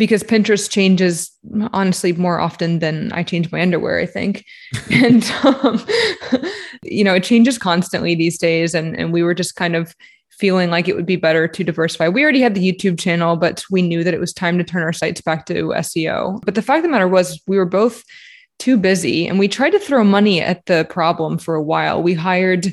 because 0.00 0.22
Pinterest 0.22 0.70
changes 0.70 1.30
honestly 1.74 2.14
more 2.14 2.40
often 2.40 2.78
than 2.78 3.12
I 3.12 3.22
change 3.22 3.52
my 3.52 3.60
underwear, 3.60 4.00
I 4.00 4.06
think. 4.06 4.46
and, 4.90 5.30
um, 5.44 5.84
you 6.82 7.04
know, 7.04 7.14
it 7.14 7.22
changes 7.22 7.58
constantly 7.58 8.14
these 8.14 8.38
days. 8.38 8.74
And, 8.74 8.98
and 8.98 9.12
we 9.12 9.22
were 9.22 9.34
just 9.34 9.56
kind 9.56 9.76
of 9.76 9.94
feeling 10.30 10.70
like 10.70 10.88
it 10.88 10.96
would 10.96 11.04
be 11.04 11.16
better 11.16 11.46
to 11.46 11.62
diversify. 11.62 12.08
We 12.08 12.22
already 12.22 12.40
had 12.40 12.54
the 12.54 12.72
YouTube 12.72 12.98
channel, 12.98 13.36
but 13.36 13.62
we 13.70 13.82
knew 13.82 14.02
that 14.02 14.14
it 14.14 14.20
was 14.20 14.32
time 14.32 14.56
to 14.56 14.64
turn 14.64 14.82
our 14.82 14.94
sites 14.94 15.20
back 15.20 15.44
to 15.46 15.68
SEO. 15.68 16.40
But 16.46 16.54
the 16.54 16.62
fact 16.62 16.78
of 16.78 16.84
the 16.84 16.88
matter 16.88 17.06
was, 17.06 17.38
we 17.46 17.58
were 17.58 17.66
both 17.66 18.02
too 18.58 18.78
busy 18.78 19.28
and 19.28 19.38
we 19.38 19.48
tried 19.48 19.70
to 19.70 19.78
throw 19.78 20.02
money 20.02 20.40
at 20.40 20.64
the 20.64 20.86
problem 20.88 21.36
for 21.36 21.54
a 21.54 21.62
while. 21.62 22.02
We 22.02 22.14
hired 22.14 22.68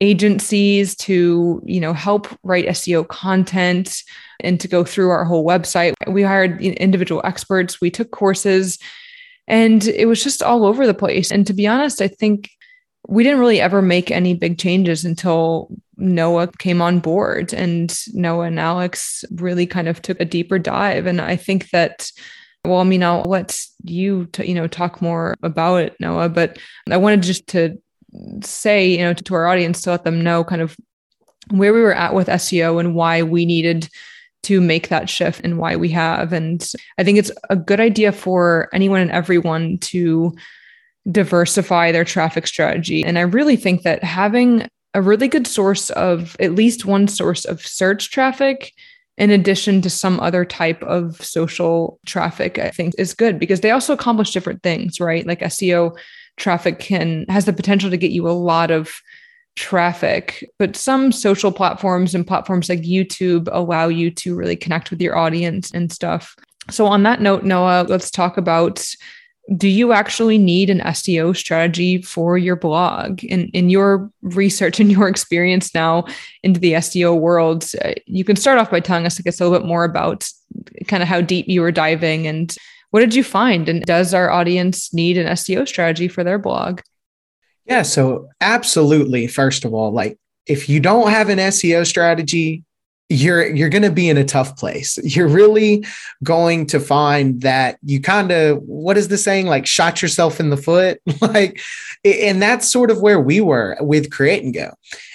agencies 0.00 0.94
to, 0.96 1.62
you 1.64 1.80
know, 1.80 1.92
help 1.92 2.28
write 2.42 2.66
SEO 2.66 3.06
content 3.06 4.02
and 4.40 4.60
to 4.60 4.68
go 4.68 4.84
through 4.84 5.10
our 5.10 5.24
whole 5.24 5.44
website. 5.44 5.94
We 6.06 6.22
hired 6.22 6.62
individual 6.62 7.20
experts, 7.24 7.80
we 7.80 7.90
took 7.90 8.10
courses. 8.10 8.78
And 9.46 9.86
it 9.86 10.06
was 10.06 10.22
just 10.22 10.42
all 10.42 10.66
over 10.66 10.86
the 10.86 10.94
place. 10.94 11.30
And 11.30 11.46
to 11.46 11.54
be 11.54 11.66
honest, 11.66 12.02
I 12.02 12.08
think 12.08 12.50
we 13.08 13.22
didn't 13.22 13.40
really 13.40 13.60
ever 13.60 13.80
make 13.80 14.10
any 14.10 14.34
big 14.34 14.58
changes 14.58 15.04
until 15.04 15.70
Noah 15.96 16.48
came 16.58 16.82
on 16.82 17.00
board 17.00 17.54
and 17.54 17.96
Noah 18.12 18.46
and 18.46 18.60
Alex 18.60 19.24
really 19.32 19.66
kind 19.66 19.88
of 19.88 20.02
took 20.02 20.20
a 20.20 20.26
deeper 20.26 20.58
dive. 20.58 21.06
And 21.06 21.20
I 21.20 21.36
think 21.36 21.70
that 21.70 22.10
well, 22.64 22.80
I 22.80 22.84
mean, 22.84 23.02
I'll 23.02 23.22
let 23.22 23.58
you, 23.84 24.26
to, 24.32 24.46
you 24.46 24.54
know, 24.54 24.66
talk 24.66 25.00
more 25.00 25.34
about 25.42 25.76
it, 25.76 25.96
Noah. 26.00 26.28
But 26.28 26.58
I 26.90 26.96
wanted 26.96 27.22
just 27.22 27.46
to 27.48 27.78
say, 28.42 28.88
you 28.88 28.98
know, 28.98 29.12
to, 29.12 29.24
to 29.24 29.34
our 29.34 29.46
audience 29.46 29.82
to 29.82 29.90
let 29.90 30.04
them 30.04 30.22
know 30.22 30.44
kind 30.44 30.62
of 30.62 30.76
where 31.50 31.72
we 31.72 31.80
were 31.80 31.94
at 31.94 32.14
with 32.14 32.28
SEO 32.28 32.80
and 32.80 32.94
why 32.94 33.22
we 33.22 33.46
needed 33.46 33.88
to 34.44 34.60
make 34.60 34.88
that 34.88 35.10
shift 35.10 35.40
and 35.44 35.58
why 35.58 35.76
we 35.76 35.88
have. 35.90 36.32
And 36.32 36.66
I 36.98 37.04
think 37.04 37.18
it's 37.18 37.32
a 37.50 37.56
good 37.56 37.80
idea 37.80 38.12
for 38.12 38.68
anyone 38.72 39.00
and 39.00 39.10
everyone 39.10 39.78
to 39.78 40.34
diversify 41.10 41.92
their 41.92 42.04
traffic 42.04 42.46
strategy. 42.46 43.04
And 43.04 43.18
I 43.18 43.22
really 43.22 43.56
think 43.56 43.82
that 43.82 44.04
having 44.04 44.68
a 44.94 45.02
really 45.02 45.28
good 45.28 45.46
source 45.46 45.90
of 45.90 46.36
at 46.40 46.54
least 46.54 46.84
one 46.84 47.08
source 47.08 47.44
of 47.44 47.64
search 47.64 48.10
traffic 48.10 48.72
in 49.16 49.30
addition 49.30 49.82
to 49.82 49.90
some 49.90 50.20
other 50.20 50.44
type 50.44 50.82
of 50.84 51.16
social 51.24 51.98
traffic 52.06 52.58
i 52.58 52.70
think 52.70 52.94
is 52.98 53.14
good 53.14 53.38
because 53.38 53.60
they 53.60 53.70
also 53.70 53.92
accomplish 53.92 54.30
different 54.30 54.62
things 54.62 55.00
right 55.00 55.26
like 55.26 55.40
seo 55.40 55.96
traffic 56.38 56.78
can 56.78 57.24
has 57.28 57.44
the 57.44 57.52
potential 57.52 57.90
to 57.90 57.96
get 57.96 58.10
you 58.10 58.28
a 58.28 58.30
lot 58.30 58.70
of 58.70 59.00
traffic 59.56 60.48
but 60.58 60.76
some 60.76 61.10
social 61.10 61.50
platforms 61.50 62.14
and 62.14 62.26
platforms 62.26 62.68
like 62.68 62.82
youtube 62.82 63.48
allow 63.50 63.88
you 63.88 64.10
to 64.10 64.36
really 64.36 64.56
connect 64.56 64.90
with 64.90 65.00
your 65.00 65.16
audience 65.16 65.72
and 65.72 65.90
stuff 65.90 66.36
so 66.70 66.86
on 66.86 67.02
that 67.02 67.20
note 67.20 67.42
noah 67.42 67.84
let's 67.88 68.10
talk 68.10 68.36
about 68.36 68.84
do 69.56 69.68
you 69.68 69.92
actually 69.92 70.36
need 70.36 70.68
an 70.68 70.80
SEO 70.80 71.34
strategy 71.34 72.02
for 72.02 72.36
your 72.36 72.56
blog? 72.56 73.24
In 73.24 73.48
in 73.48 73.70
your 73.70 74.10
research 74.22 74.78
and 74.78 74.92
your 74.92 75.08
experience 75.08 75.74
now 75.74 76.04
into 76.42 76.60
the 76.60 76.74
SEO 76.74 77.18
world, 77.18 77.64
uh, 77.82 77.92
you 78.06 78.24
can 78.24 78.36
start 78.36 78.58
off 78.58 78.70
by 78.70 78.80
telling 78.80 79.06
us, 79.06 79.18
I 79.18 79.22
guess, 79.22 79.40
a 79.40 79.44
little 79.44 79.58
bit 79.58 79.66
more 79.66 79.84
about 79.84 80.28
kind 80.86 81.02
of 81.02 81.08
how 81.08 81.20
deep 81.20 81.48
you 81.48 81.62
were 81.62 81.72
diving 81.72 82.26
and 82.26 82.54
what 82.90 83.00
did 83.00 83.14
you 83.14 83.22
find? 83.22 83.68
And 83.68 83.84
does 83.84 84.14
our 84.14 84.30
audience 84.30 84.92
need 84.94 85.18
an 85.18 85.26
SEO 85.28 85.66
strategy 85.68 86.08
for 86.08 86.24
their 86.24 86.38
blog? 86.38 86.80
Yeah, 87.66 87.82
so 87.82 88.28
absolutely. 88.40 89.26
First 89.26 89.64
of 89.64 89.74
all, 89.74 89.92
like 89.92 90.18
if 90.46 90.68
you 90.68 90.80
don't 90.80 91.10
have 91.10 91.28
an 91.28 91.38
SEO 91.38 91.86
strategy, 91.86 92.64
you're 93.10 93.46
you're 93.54 93.70
going 93.70 93.82
to 93.82 93.90
be 93.90 94.08
in 94.08 94.16
a 94.16 94.24
tough 94.24 94.56
place. 94.56 94.98
You're 95.02 95.28
really 95.28 95.84
going 96.22 96.66
to 96.66 96.80
find 96.80 97.40
that 97.42 97.78
you 97.82 98.00
kind 98.00 98.30
of 98.30 98.58
what 98.62 98.98
is 98.98 99.08
the 99.08 99.16
saying 99.16 99.46
like 99.46 99.66
shot 99.66 100.02
yourself 100.02 100.40
in 100.40 100.50
the 100.50 100.56
foot 100.58 101.00
like 101.22 101.60
and 102.04 102.42
that's 102.42 102.70
sort 102.70 102.90
of 102.90 103.00
where 103.00 103.20
we 103.20 103.40
were 103.40 103.76
with 103.80 104.10
create 104.10 104.42
and 104.42 104.52
go. 104.52 104.74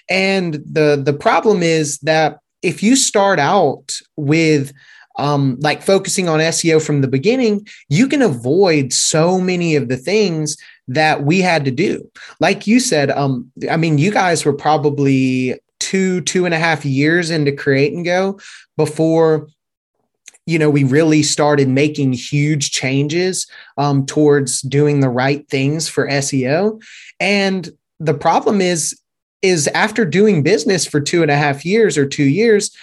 And 0.09 0.55
the 0.55 1.01
the 1.03 1.13
problem 1.13 1.61
is 1.61 1.99
that 1.99 2.39
if 2.63 2.81
you 2.81 2.95
start 2.95 3.39
out 3.39 3.99
with 4.15 4.73
um, 5.17 5.58
like 5.60 5.82
focusing 5.82 6.27
on 6.27 6.39
SEO 6.39 6.84
from 6.84 7.01
the 7.01 7.08
beginning, 7.08 7.67
you 7.89 8.08
can 8.08 8.22
avoid 8.22 8.93
so 8.93 9.39
many 9.39 9.75
of 9.75 9.88
the 9.88 9.98
things 9.98 10.58
that 10.88 11.24
we 11.24 11.39
had 11.39 11.65
to 11.65 11.72
do. 11.72 12.10
Like 12.39 12.67
you 12.67 12.79
said, 12.79 13.12
um, 13.12 13.51
I 13.70 13.77
mean, 13.77 13.98
you 13.98 14.12
guys 14.12 14.43
were 14.43 14.53
probably 14.53 15.60
two, 15.79 16.22
two 16.22 16.46
and 16.46 16.53
a 16.53 16.60
half 16.60 16.86
years 16.86 17.29
into 17.29 17.51
Create 17.51 17.93
and 17.93 18.05
Go 18.05 18.39
before 18.77 19.48
you 20.46 20.60
know 20.60 20.70
we 20.70 20.84
really 20.84 21.24
started 21.24 21.70
making 21.70 22.13
huge 22.13 22.72
changes 22.72 23.48
um, 23.77 24.05
towards 24.05 24.62
doing 24.62 25.00
the 25.00 25.10
right 25.10 25.48
things 25.48 25.88
for 25.88 26.08
seo 26.08 26.82
and 27.20 27.70
the 28.00 28.13
problem 28.13 28.60
is 28.60 29.00
is 29.41 29.67
after 29.70 30.05
doing 30.05 30.43
business 30.43 30.86
for 30.86 31.00
two 31.00 31.22
and 31.22 31.32
a 31.32 31.38
half 31.38 31.65
years 31.65 31.98
or 31.98 32.05
two 32.05 32.24
years 32.24 32.75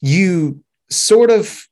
you 0.00 0.62
sort 0.90 1.30
of 1.30 1.67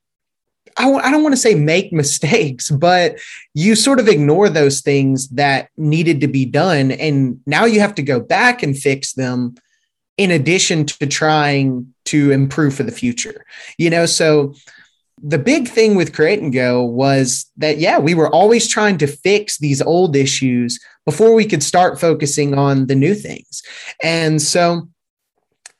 I 0.78 0.82
w- 0.82 1.00
I 1.02 1.10
don't 1.10 1.22
want 1.22 1.34
to 1.34 1.40
say 1.40 1.54
make 1.54 1.92
mistakes, 1.92 2.70
but 2.70 3.16
you 3.54 3.74
sort 3.74 4.00
of 4.00 4.08
ignore 4.08 4.48
those 4.48 4.80
things 4.80 5.28
that 5.30 5.68
needed 5.76 6.20
to 6.20 6.28
be 6.28 6.44
done. 6.44 6.90
And 6.90 7.40
now 7.46 7.64
you 7.64 7.80
have 7.80 7.94
to 7.96 8.02
go 8.02 8.20
back 8.20 8.62
and 8.62 8.76
fix 8.76 9.12
them 9.14 9.56
in 10.16 10.30
addition 10.30 10.86
to 10.86 11.06
trying 11.06 11.92
to 12.06 12.30
improve 12.30 12.74
for 12.74 12.82
the 12.82 12.92
future. 12.92 13.44
You 13.78 13.90
know, 13.90 14.06
so 14.06 14.54
the 15.22 15.38
big 15.38 15.68
thing 15.68 15.94
with 15.94 16.14
Create 16.14 16.40
and 16.40 16.52
Go 16.52 16.84
was 16.84 17.50
that, 17.56 17.78
yeah, 17.78 17.98
we 17.98 18.14
were 18.14 18.32
always 18.32 18.68
trying 18.68 18.98
to 18.98 19.06
fix 19.06 19.58
these 19.58 19.80
old 19.80 20.14
issues 20.14 20.78
before 21.04 21.34
we 21.34 21.46
could 21.46 21.62
start 21.62 22.00
focusing 22.00 22.54
on 22.54 22.86
the 22.86 22.94
new 22.94 23.14
things. 23.14 23.62
And 24.02 24.40
so, 24.40 24.88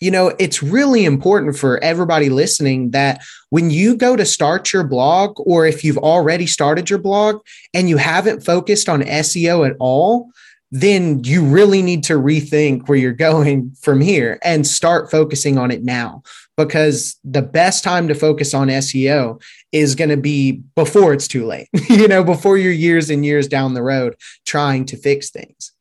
you 0.01 0.11
know, 0.11 0.35
it's 0.39 0.63
really 0.63 1.05
important 1.05 1.57
for 1.57 1.83
everybody 1.83 2.29
listening 2.29 2.91
that 2.91 3.23
when 3.51 3.71
you 3.71 3.97
go 3.97 4.17
to 4.17 4.25
start 4.25 4.73
your 4.73 4.85
blog, 4.85 5.35
or 5.39 5.67
if 5.67 5.85
you've 5.85 5.99
already 5.99 6.47
started 6.47 6.91
your 6.91 6.99
blog 6.99 7.41
and 7.73 7.89
you 7.89 7.97
haven't 7.97 8.45
focused 8.45 8.89
on 8.89 9.03
SEO 9.03 9.69
at 9.69 9.77
all, 9.81 10.31
then 10.71 11.23
you 11.25 11.45
really 11.45 11.81
need 11.81 12.05
to 12.05 12.15
rethink 12.15 12.89
where 12.89 12.99
you're 12.99 13.13
going 13.13 13.71
from 13.81 14.01
here 14.01 14.39
and 14.43 14.67
start 14.67 15.11
focusing 15.11 15.57
on 15.59 15.71
it 15.71 15.83
now 15.83 16.23
because 16.57 17.17
the 17.23 17.43
best 17.43 17.85
time 17.85 18.09
to 18.09 18.15
focus 18.15 18.55
on 18.55 18.69
SEO 18.69 19.41
is 19.73 19.95
going 19.95 20.11
to 20.11 20.17
be 20.17 20.53
before 20.75 21.13
it's 21.13 21.29
too 21.29 21.47
late, 21.47 21.69
you 21.89 22.09
know, 22.09 22.25
before 22.25 22.57
you're 22.59 22.73
years 22.73 23.11
and 23.11 23.25
years 23.25 23.47
down 23.47 23.75
the 23.75 23.83
road 23.83 24.17
trying 24.45 24.85
to 24.87 24.97
fix 24.97 25.31
things. 25.31 25.73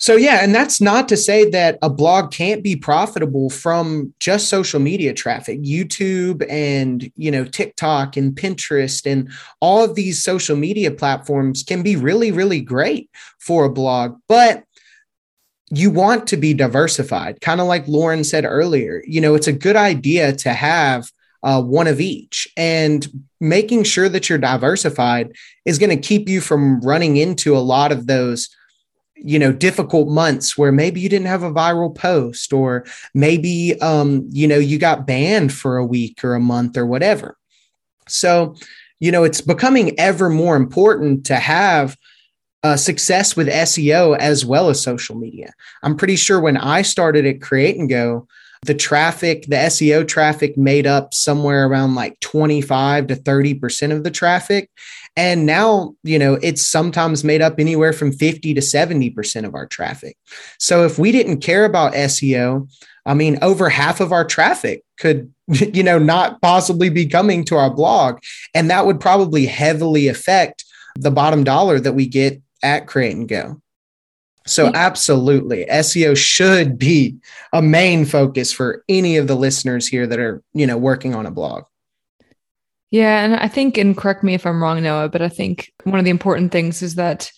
So 0.00 0.14
yeah, 0.14 0.44
and 0.44 0.54
that's 0.54 0.80
not 0.80 1.08
to 1.08 1.16
say 1.16 1.50
that 1.50 1.76
a 1.82 1.90
blog 1.90 2.30
can't 2.30 2.62
be 2.62 2.76
profitable 2.76 3.50
from 3.50 4.14
just 4.20 4.48
social 4.48 4.78
media 4.78 5.12
traffic. 5.12 5.60
YouTube 5.62 6.46
and, 6.48 7.10
you 7.16 7.32
know, 7.32 7.44
TikTok 7.44 8.16
and 8.16 8.34
Pinterest 8.34 9.10
and 9.10 9.28
all 9.60 9.84
of 9.84 9.96
these 9.96 10.22
social 10.22 10.56
media 10.56 10.92
platforms 10.92 11.64
can 11.64 11.82
be 11.82 11.96
really 11.96 12.30
really 12.30 12.60
great 12.60 13.10
for 13.40 13.64
a 13.64 13.72
blog, 13.72 14.16
but 14.28 14.64
you 15.70 15.90
want 15.90 16.26
to 16.28 16.36
be 16.36 16.54
diversified. 16.54 17.40
Kind 17.40 17.60
of 17.60 17.66
like 17.66 17.86
Lauren 17.88 18.24
said 18.24 18.44
earlier, 18.44 19.02
you 19.06 19.20
know, 19.20 19.34
it's 19.34 19.48
a 19.48 19.52
good 19.52 19.76
idea 19.76 20.32
to 20.32 20.52
have 20.52 21.10
uh, 21.42 21.60
one 21.60 21.86
of 21.86 22.00
each. 22.00 22.48
And 22.56 23.06
making 23.40 23.84
sure 23.84 24.08
that 24.08 24.28
you're 24.28 24.38
diversified 24.38 25.32
is 25.64 25.78
going 25.78 25.90
to 25.90 26.08
keep 26.08 26.28
you 26.28 26.40
from 26.40 26.80
running 26.80 27.16
into 27.16 27.56
a 27.56 27.58
lot 27.58 27.92
of 27.92 28.06
those 28.06 28.48
you 29.20 29.38
know 29.38 29.52
difficult 29.52 30.08
months 30.08 30.56
where 30.56 30.72
maybe 30.72 31.00
you 31.00 31.08
didn't 31.08 31.26
have 31.26 31.42
a 31.42 31.52
viral 31.52 31.94
post 31.94 32.52
or 32.52 32.84
maybe 33.14 33.80
um 33.80 34.26
you 34.30 34.46
know 34.46 34.58
you 34.58 34.78
got 34.78 35.06
banned 35.06 35.52
for 35.52 35.76
a 35.76 35.86
week 35.86 36.22
or 36.24 36.34
a 36.34 36.40
month 36.40 36.76
or 36.76 36.86
whatever 36.86 37.36
so 38.06 38.54
you 39.00 39.10
know 39.10 39.24
it's 39.24 39.40
becoming 39.40 39.98
ever 39.98 40.28
more 40.30 40.56
important 40.56 41.26
to 41.26 41.36
have 41.36 41.96
uh, 42.64 42.76
success 42.76 43.36
with 43.36 43.48
SEO 43.48 44.18
as 44.18 44.44
well 44.44 44.68
as 44.68 44.82
social 44.82 45.16
media. 45.16 45.52
I'm 45.84 45.96
pretty 45.96 46.16
sure 46.16 46.40
when 46.40 46.56
I 46.56 46.82
started 46.82 47.24
at 47.24 47.40
Create 47.40 47.76
and 47.76 47.88
Go, 47.88 48.26
the 48.66 48.74
traffic, 48.74 49.42
the 49.42 49.56
SEO 49.56 50.06
traffic 50.06 50.56
made 50.56 50.86
up 50.86 51.14
somewhere 51.14 51.68
around 51.68 51.94
like 51.94 52.18
25 52.20 53.08
to 53.08 53.16
30% 53.16 53.92
of 53.92 54.02
the 54.02 54.10
traffic. 54.10 54.70
And 55.18 55.46
now, 55.46 55.96
you 56.04 56.16
know, 56.16 56.38
it's 56.42 56.64
sometimes 56.64 57.24
made 57.24 57.42
up 57.42 57.58
anywhere 57.58 57.92
from 57.92 58.12
50 58.12 58.54
to 58.54 58.60
70% 58.60 59.44
of 59.44 59.56
our 59.56 59.66
traffic. 59.66 60.16
So 60.60 60.84
if 60.84 60.96
we 60.96 61.10
didn't 61.10 61.40
care 61.40 61.64
about 61.64 61.92
SEO, 61.94 62.70
I 63.04 63.14
mean, 63.14 63.36
over 63.42 63.68
half 63.68 63.98
of 63.98 64.12
our 64.12 64.24
traffic 64.24 64.84
could, 64.96 65.34
you 65.48 65.82
know, 65.82 65.98
not 65.98 66.40
possibly 66.40 66.88
be 66.88 67.04
coming 67.04 67.44
to 67.46 67.56
our 67.56 67.68
blog. 67.68 68.20
And 68.54 68.70
that 68.70 68.86
would 68.86 69.00
probably 69.00 69.44
heavily 69.44 70.06
affect 70.06 70.64
the 70.94 71.10
bottom 71.10 71.42
dollar 71.42 71.80
that 71.80 71.94
we 71.94 72.06
get 72.06 72.40
at 72.62 72.86
Create 72.86 73.16
and 73.16 73.28
Go. 73.28 73.60
So, 74.46 74.70
absolutely, 74.72 75.66
SEO 75.66 76.16
should 76.16 76.78
be 76.78 77.16
a 77.52 77.60
main 77.60 78.06
focus 78.06 78.50
for 78.50 78.82
any 78.88 79.18
of 79.18 79.26
the 79.26 79.36
listeners 79.36 79.86
here 79.86 80.06
that 80.06 80.18
are, 80.18 80.42
you 80.54 80.66
know, 80.66 80.78
working 80.78 81.14
on 81.14 81.26
a 81.26 81.30
blog. 81.30 81.64
Yeah. 82.90 83.24
And 83.24 83.36
I 83.36 83.48
think, 83.48 83.76
and 83.76 83.96
correct 83.96 84.24
me 84.24 84.34
if 84.34 84.46
I'm 84.46 84.62
wrong, 84.62 84.82
Noah, 84.82 85.08
but 85.08 85.20
I 85.20 85.28
think 85.28 85.72
one 85.84 85.98
of 85.98 86.04
the 86.04 86.10
important 86.10 86.52
things 86.52 86.82
is 86.82 86.94
that 86.94 87.30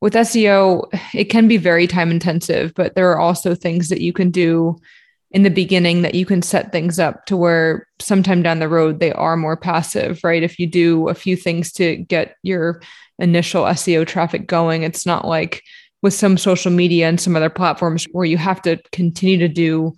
with 0.00 0.14
SEO, 0.14 0.88
it 1.14 1.24
can 1.24 1.48
be 1.48 1.56
very 1.56 1.86
time 1.86 2.10
intensive, 2.10 2.72
but 2.74 2.94
there 2.94 3.10
are 3.10 3.18
also 3.18 3.54
things 3.54 3.88
that 3.88 4.00
you 4.00 4.12
can 4.12 4.30
do 4.30 4.76
in 5.32 5.42
the 5.42 5.50
beginning 5.50 6.02
that 6.02 6.14
you 6.14 6.24
can 6.24 6.40
set 6.40 6.70
things 6.70 6.98
up 6.98 7.26
to 7.26 7.36
where 7.36 7.88
sometime 7.98 8.42
down 8.42 8.60
the 8.60 8.68
road 8.68 9.00
they 9.00 9.12
are 9.12 9.36
more 9.36 9.56
passive, 9.56 10.20
right? 10.22 10.42
If 10.42 10.58
you 10.58 10.66
do 10.66 11.08
a 11.08 11.14
few 11.14 11.36
things 11.36 11.72
to 11.72 11.96
get 11.96 12.36
your 12.42 12.80
initial 13.18 13.64
SEO 13.64 14.06
traffic 14.06 14.46
going, 14.46 14.82
it's 14.82 15.04
not 15.04 15.26
like 15.26 15.62
with 16.02 16.14
some 16.14 16.38
social 16.38 16.70
media 16.70 17.08
and 17.08 17.20
some 17.20 17.34
other 17.34 17.50
platforms 17.50 18.06
where 18.12 18.24
you 18.24 18.36
have 18.36 18.62
to 18.62 18.80
continue 18.92 19.38
to 19.38 19.48
do 19.48 19.96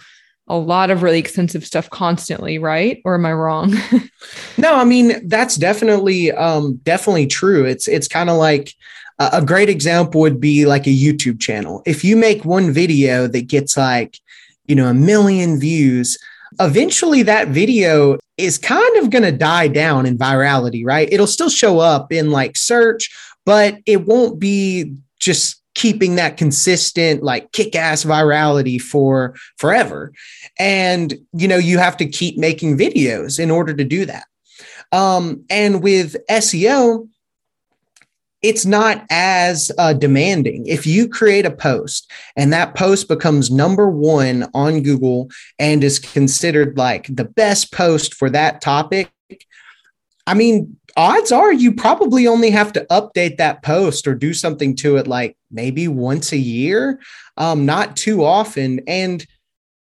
a 0.48 0.56
lot 0.56 0.90
of 0.90 1.02
really 1.02 1.18
extensive 1.18 1.64
stuff 1.64 1.90
constantly, 1.90 2.58
right? 2.58 3.00
Or 3.04 3.14
am 3.14 3.26
I 3.26 3.32
wrong? 3.32 3.74
no, 4.58 4.74
I 4.74 4.84
mean 4.84 5.28
that's 5.28 5.56
definitely 5.56 6.32
um 6.32 6.76
definitely 6.82 7.26
true. 7.26 7.64
It's 7.64 7.86
it's 7.88 8.08
kind 8.08 8.30
of 8.30 8.36
like 8.36 8.72
a 9.18 9.44
great 9.44 9.68
example 9.68 10.20
would 10.20 10.40
be 10.40 10.64
like 10.64 10.86
a 10.86 10.90
YouTube 10.90 11.40
channel. 11.40 11.82
If 11.84 12.04
you 12.04 12.16
make 12.16 12.44
one 12.44 12.72
video 12.72 13.26
that 13.26 13.48
gets 13.48 13.76
like, 13.76 14.18
you 14.66 14.76
know, 14.76 14.86
a 14.86 14.94
million 14.94 15.58
views, 15.58 16.16
eventually 16.60 17.22
that 17.24 17.48
video 17.48 18.18
is 18.36 18.58
kind 18.58 18.96
of 18.98 19.10
going 19.10 19.24
to 19.24 19.32
die 19.32 19.68
down 19.68 20.06
in 20.06 20.16
virality, 20.16 20.84
right? 20.84 21.08
It'll 21.10 21.26
still 21.26 21.50
show 21.50 21.80
up 21.80 22.12
in 22.12 22.30
like 22.30 22.56
search, 22.56 23.10
but 23.44 23.78
it 23.86 24.06
won't 24.06 24.38
be 24.38 24.94
just 25.18 25.57
keeping 25.78 26.16
that 26.16 26.36
consistent 26.36 27.22
like 27.22 27.52
kick-ass 27.52 28.04
virality 28.04 28.82
for 28.82 29.36
forever 29.58 30.12
and 30.58 31.14
you 31.32 31.46
know 31.46 31.56
you 31.56 31.78
have 31.78 31.96
to 31.96 32.04
keep 32.04 32.36
making 32.36 32.76
videos 32.76 33.38
in 33.38 33.48
order 33.48 33.72
to 33.72 33.84
do 33.84 34.04
that 34.04 34.24
um, 34.90 35.44
and 35.48 35.80
with 35.80 36.16
seo 36.28 37.08
it's 38.40 38.64
not 38.64 39.04
as 39.10 39.72
uh, 39.78 39.92
demanding. 39.92 40.64
If 40.66 40.86
you 40.86 41.08
create 41.08 41.44
a 41.44 41.50
post 41.50 42.08
and 42.36 42.52
that 42.52 42.76
post 42.76 43.08
becomes 43.08 43.50
number 43.50 43.90
one 43.90 44.46
on 44.54 44.82
Google 44.84 45.28
and 45.58 45.82
is 45.82 45.98
considered 45.98 46.78
like 46.78 47.08
the 47.08 47.24
best 47.24 47.72
post 47.72 48.14
for 48.14 48.30
that 48.30 48.60
topic, 48.60 49.10
I 50.24 50.34
mean, 50.34 50.78
odds 50.96 51.32
are 51.32 51.52
you 51.52 51.72
probably 51.72 52.26
only 52.26 52.50
have 52.50 52.72
to 52.72 52.86
update 52.90 53.36
that 53.36 53.62
post 53.62 54.06
or 54.06 54.14
do 54.14 54.34
something 54.34 54.74
to 54.76 54.96
it 54.96 55.06
like 55.06 55.36
maybe 55.50 55.88
once 55.88 56.32
a 56.32 56.38
year, 56.38 57.00
um, 57.36 57.66
not 57.66 57.96
too 57.96 58.24
often. 58.24 58.80
And 58.86 59.26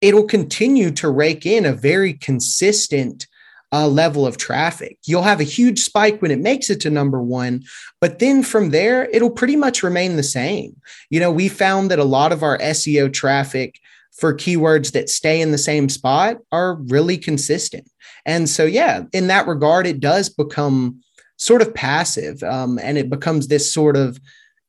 it'll 0.02 0.26
continue 0.26 0.92
to 0.92 1.10
rake 1.10 1.46
in 1.46 1.66
a 1.66 1.74
very 1.74 2.14
consistent 2.14 3.28
uh, 3.72 3.88
level 3.88 4.26
of 4.26 4.38
traffic. 4.38 4.98
You'll 5.06 5.24
have 5.24 5.42
a 5.42 5.46
huge 5.46 5.80
spike 5.80 6.22
when 6.22 6.32
it 6.32 6.40
makes 6.40 6.70
it 6.70 6.80
to 6.82 6.90
number 6.90 7.22
one, 7.22 7.64
but 8.00 8.20
then 8.20 8.44
from 8.44 8.70
there, 8.70 9.06
it'll 9.06 9.30
pretty 9.30 9.56
much 9.56 9.84
remain 9.84 10.16
the 10.16 10.24
same. 10.24 10.80
You 11.10 11.20
know, 11.20 11.32
we 11.32 11.50
found 11.50 11.92
that 11.92 12.00
a 12.00 12.06
lot 12.06 12.32
of 12.32 12.44
our 12.44 12.58
SEO 12.60 13.12
traffic 13.12 13.80
for 14.18 14.34
keywords 14.34 14.92
that 14.92 15.10
stay 15.10 15.42
in 15.42 15.52
the 15.52 15.58
same 15.58 15.90
spot 15.90 16.38
are 16.52 16.76
really 16.76 17.18
consistent. 17.18 17.88
And 18.26 18.50
so, 18.50 18.66
yeah, 18.66 19.04
in 19.14 19.28
that 19.28 19.48
regard, 19.48 19.88
it 19.88 20.00
does 20.00 20.30
become 20.30 21.02
sort 21.38 21.62
of 21.62 21.74
passive 21.74 22.42
um, 22.44 22.80
and 22.80 22.98
it 22.98 23.10
becomes 23.10 23.48
this 23.48 23.72
sort 23.72 23.96
of 23.96 24.20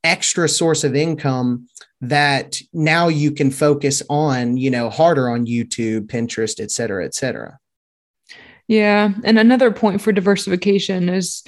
extra 0.04 0.48
source 0.48 0.84
of 0.84 0.94
income 0.94 1.66
that 2.00 2.60
now 2.72 3.08
you 3.08 3.32
can 3.32 3.50
focus 3.50 4.02
on, 4.08 4.56
you 4.56 4.70
know, 4.70 4.90
harder 4.90 5.28
on 5.28 5.46
YouTube, 5.46 6.06
Pinterest, 6.06 6.60
et 6.60 6.70
cetera, 6.70 7.04
et 7.04 7.14
cetera. 7.14 7.58
Yeah. 8.68 9.14
And 9.24 9.38
another 9.38 9.72
point 9.72 10.02
for 10.02 10.12
diversification 10.12 11.08
is 11.08 11.42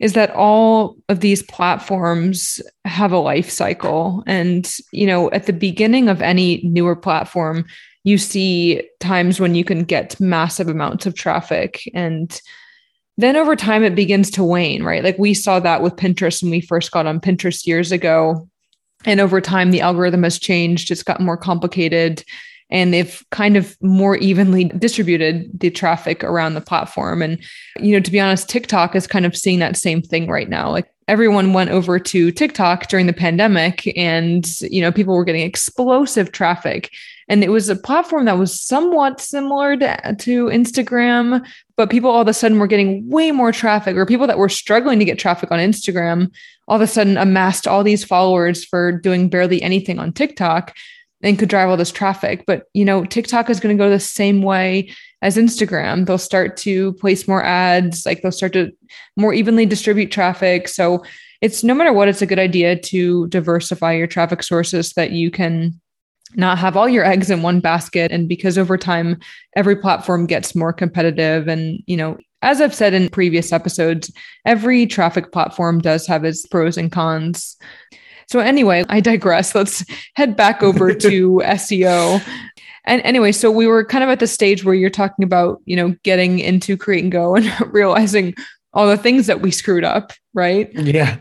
is 0.00 0.14
that 0.14 0.34
all 0.34 0.96
of 1.08 1.20
these 1.20 1.42
platforms 1.42 2.60
have 2.84 3.12
a 3.12 3.18
life 3.18 3.50
cycle. 3.50 4.24
And 4.26 4.70
you 4.92 5.06
know 5.06 5.30
at 5.30 5.46
the 5.46 5.52
beginning 5.52 6.08
of 6.08 6.22
any 6.22 6.60
newer 6.64 6.96
platform 6.96 7.66
you 8.02 8.16
see 8.16 8.82
times 8.98 9.38
when 9.38 9.54
you 9.54 9.62
can 9.62 9.84
get 9.84 10.18
massive 10.18 10.68
amounts 10.68 11.04
of 11.04 11.14
traffic. 11.14 11.82
And 11.94 12.40
then 13.18 13.36
over 13.36 13.54
time 13.54 13.84
it 13.84 13.94
begins 13.94 14.30
to 14.32 14.44
wane 14.44 14.82
right? 14.82 15.04
Like 15.04 15.18
we 15.18 15.34
saw 15.34 15.60
that 15.60 15.82
with 15.82 15.96
pinterest 15.96 16.42
when 16.42 16.50
we 16.50 16.62
first 16.62 16.90
got 16.90 17.06
on 17.06 17.20
pinterest 17.20 17.66
years 17.66 17.92
ago. 17.92 18.48
And 19.04 19.20
over 19.20 19.40
time 19.40 19.70
the 19.70 19.82
algorithm 19.82 20.22
has 20.22 20.38
changed. 20.38 20.90
It's 20.90 21.02
gotten 21.02 21.26
more 21.26 21.36
complicated 21.36 22.24
and 22.70 22.94
they've 22.94 23.24
kind 23.30 23.56
of 23.56 23.76
more 23.82 24.16
evenly 24.16 24.64
distributed 24.64 25.50
the 25.58 25.70
traffic 25.70 26.22
around 26.22 26.54
the 26.54 26.60
platform. 26.60 27.22
And, 27.22 27.38
you 27.78 27.92
know, 27.92 28.00
to 28.00 28.10
be 28.10 28.20
honest, 28.20 28.48
TikTok 28.48 28.94
is 28.94 29.06
kind 29.06 29.26
of 29.26 29.36
seeing 29.36 29.58
that 29.58 29.76
same 29.76 30.02
thing 30.02 30.28
right 30.28 30.48
now. 30.48 30.70
Like 30.70 30.90
everyone 31.08 31.52
went 31.52 31.70
over 31.70 31.98
to 31.98 32.30
TikTok 32.30 32.88
during 32.88 33.06
the 33.06 33.12
pandemic 33.12 33.92
and, 33.96 34.46
you 34.62 34.80
know, 34.80 34.92
people 34.92 35.14
were 35.14 35.24
getting 35.24 35.42
explosive 35.42 36.30
traffic. 36.32 36.90
And 37.28 37.44
it 37.44 37.50
was 37.50 37.68
a 37.68 37.76
platform 37.76 38.24
that 38.24 38.38
was 38.38 38.60
somewhat 38.60 39.20
similar 39.20 39.76
to, 39.76 40.16
to 40.18 40.46
Instagram, 40.46 41.46
but 41.76 41.90
people 41.90 42.10
all 42.10 42.22
of 42.22 42.28
a 42.28 42.34
sudden 42.34 42.58
were 42.58 42.66
getting 42.66 43.08
way 43.08 43.30
more 43.30 43.52
traffic, 43.52 43.96
or 43.96 44.04
people 44.04 44.26
that 44.26 44.38
were 44.38 44.48
struggling 44.48 44.98
to 44.98 45.04
get 45.04 45.18
traffic 45.18 45.52
on 45.52 45.60
Instagram 45.60 46.30
all 46.70 46.76
of 46.76 46.82
a 46.82 46.86
sudden 46.86 47.16
amassed 47.16 47.66
all 47.66 47.82
these 47.82 48.04
followers 48.04 48.64
for 48.64 48.92
doing 48.92 49.28
barely 49.28 49.60
anything 49.60 49.98
on 49.98 50.12
TikTok 50.12 50.74
and 51.22 51.38
could 51.38 51.48
drive 51.48 51.68
all 51.68 51.76
this 51.76 51.92
traffic. 51.92 52.44
But 52.46 52.64
you 52.74 52.84
know, 52.84 53.04
TikTok 53.04 53.50
is 53.50 53.60
going 53.60 53.76
to 53.76 53.82
go 53.82 53.90
the 53.90 54.00
same 54.00 54.42
way 54.42 54.90
as 55.22 55.36
Instagram. 55.36 56.06
They'll 56.06 56.18
start 56.18 56.56
to 56.58 56.94
place 56.94 57.28
more 57.28 57.44
ads, 57.44 58.06
like 58.06 58.22
they'll 58.22 58.32
start 58.32 58.52
to 58.54 58.72
more 59.16 59.34
evenly 59.34 59.66
distribute 59.66 60.10
traffic. 60.10 60.68
So 60.68 61.04
it's 61.40 61.64
no 61.64 61.74
matter 61.74 61.92
what, 61.92 62.08
it's 62.08 62.22
a 62.22 62.26
good 62.26 62.38
idea 62.38 62.78
to 62.78 63.26
diversify 63.28 63.92
your 63.92 64.06
traffic 64.06 64.42
sources 64.42 64.90
so 64.90 65.00
that 65.00 65.12
you 65.12 65.30
can 65.30 65.80
not 66.36 66.58
have 66.58 66.76
all 66.76 66.88
your 66.88 67.04
eggs 67.04 67.30
in 67.30 67.42
one 67.42 67.60
basket. 67.60 68.12
And 68.12 68.28
because 68.28 68.56
over 68.56 68.78
time, 68.78 69.18
every 69.56 69.76
platform 69.76 70.26
gets 70.26 70.54
more 70.54 70.72
competitive. 70.72 71.48
And, 71.48 71.82
you 71.86 71.96
know, 71.96 72.18
as 72.42 72.60
I've 72.60 72.74
said 72.74 72.94
in 72.94 73.08
previous 73.08 73.52
episodes, 73.52 74.12
every 74.44 74.86
traffic 74.86 75.32
platform 75.32 75.80
does 75.80 76.06
have 76.06 76.24
its 76.24 76.46
pros 76.46 76.76
and 76.76 76.90
cons. 76.92 77.56
So, 78.30 78.38
anyway, 78.38 78.84
I 78.88 79.00
digress. 79.00 79.54
Let's 79.54 79.84
head 80.14 80.36
back 80.36 80.62
over 80.62 80.94
to 81.08 81.42
SEO. 81.44 82.22
And 82.86 83.02
anyway, 83.02 83.32
so 83.32 83.50
we 83.50 83.66
were 83.66 83.84
kind 83.84 84.04
of 84.04 84.10
at 84.10 84.20
the 84.20 84.26
stage 84.26 84.64
where 84.64 84.74
you're 84.74 84.88
talking 84.88 85.24
about, 85.24 85.60
you 85.66 85.76
know, 85.76 85.94
getting 86.04 86.38
into 86.38 86.76
Create 86.76 87.02
and 87.02 87.12
Go 87.12 87.34
and 87.34 87.52
realizing 87.74 88.34
all 88.72 88.88
the 88.88 88.96
things 88.96 89.26
that 89.26 89.40
we 89.40 89.50
screwed 89.50 89.84
up, 89.84 90.12
right? 90.32 90.70
Yeah. 90.74 91.16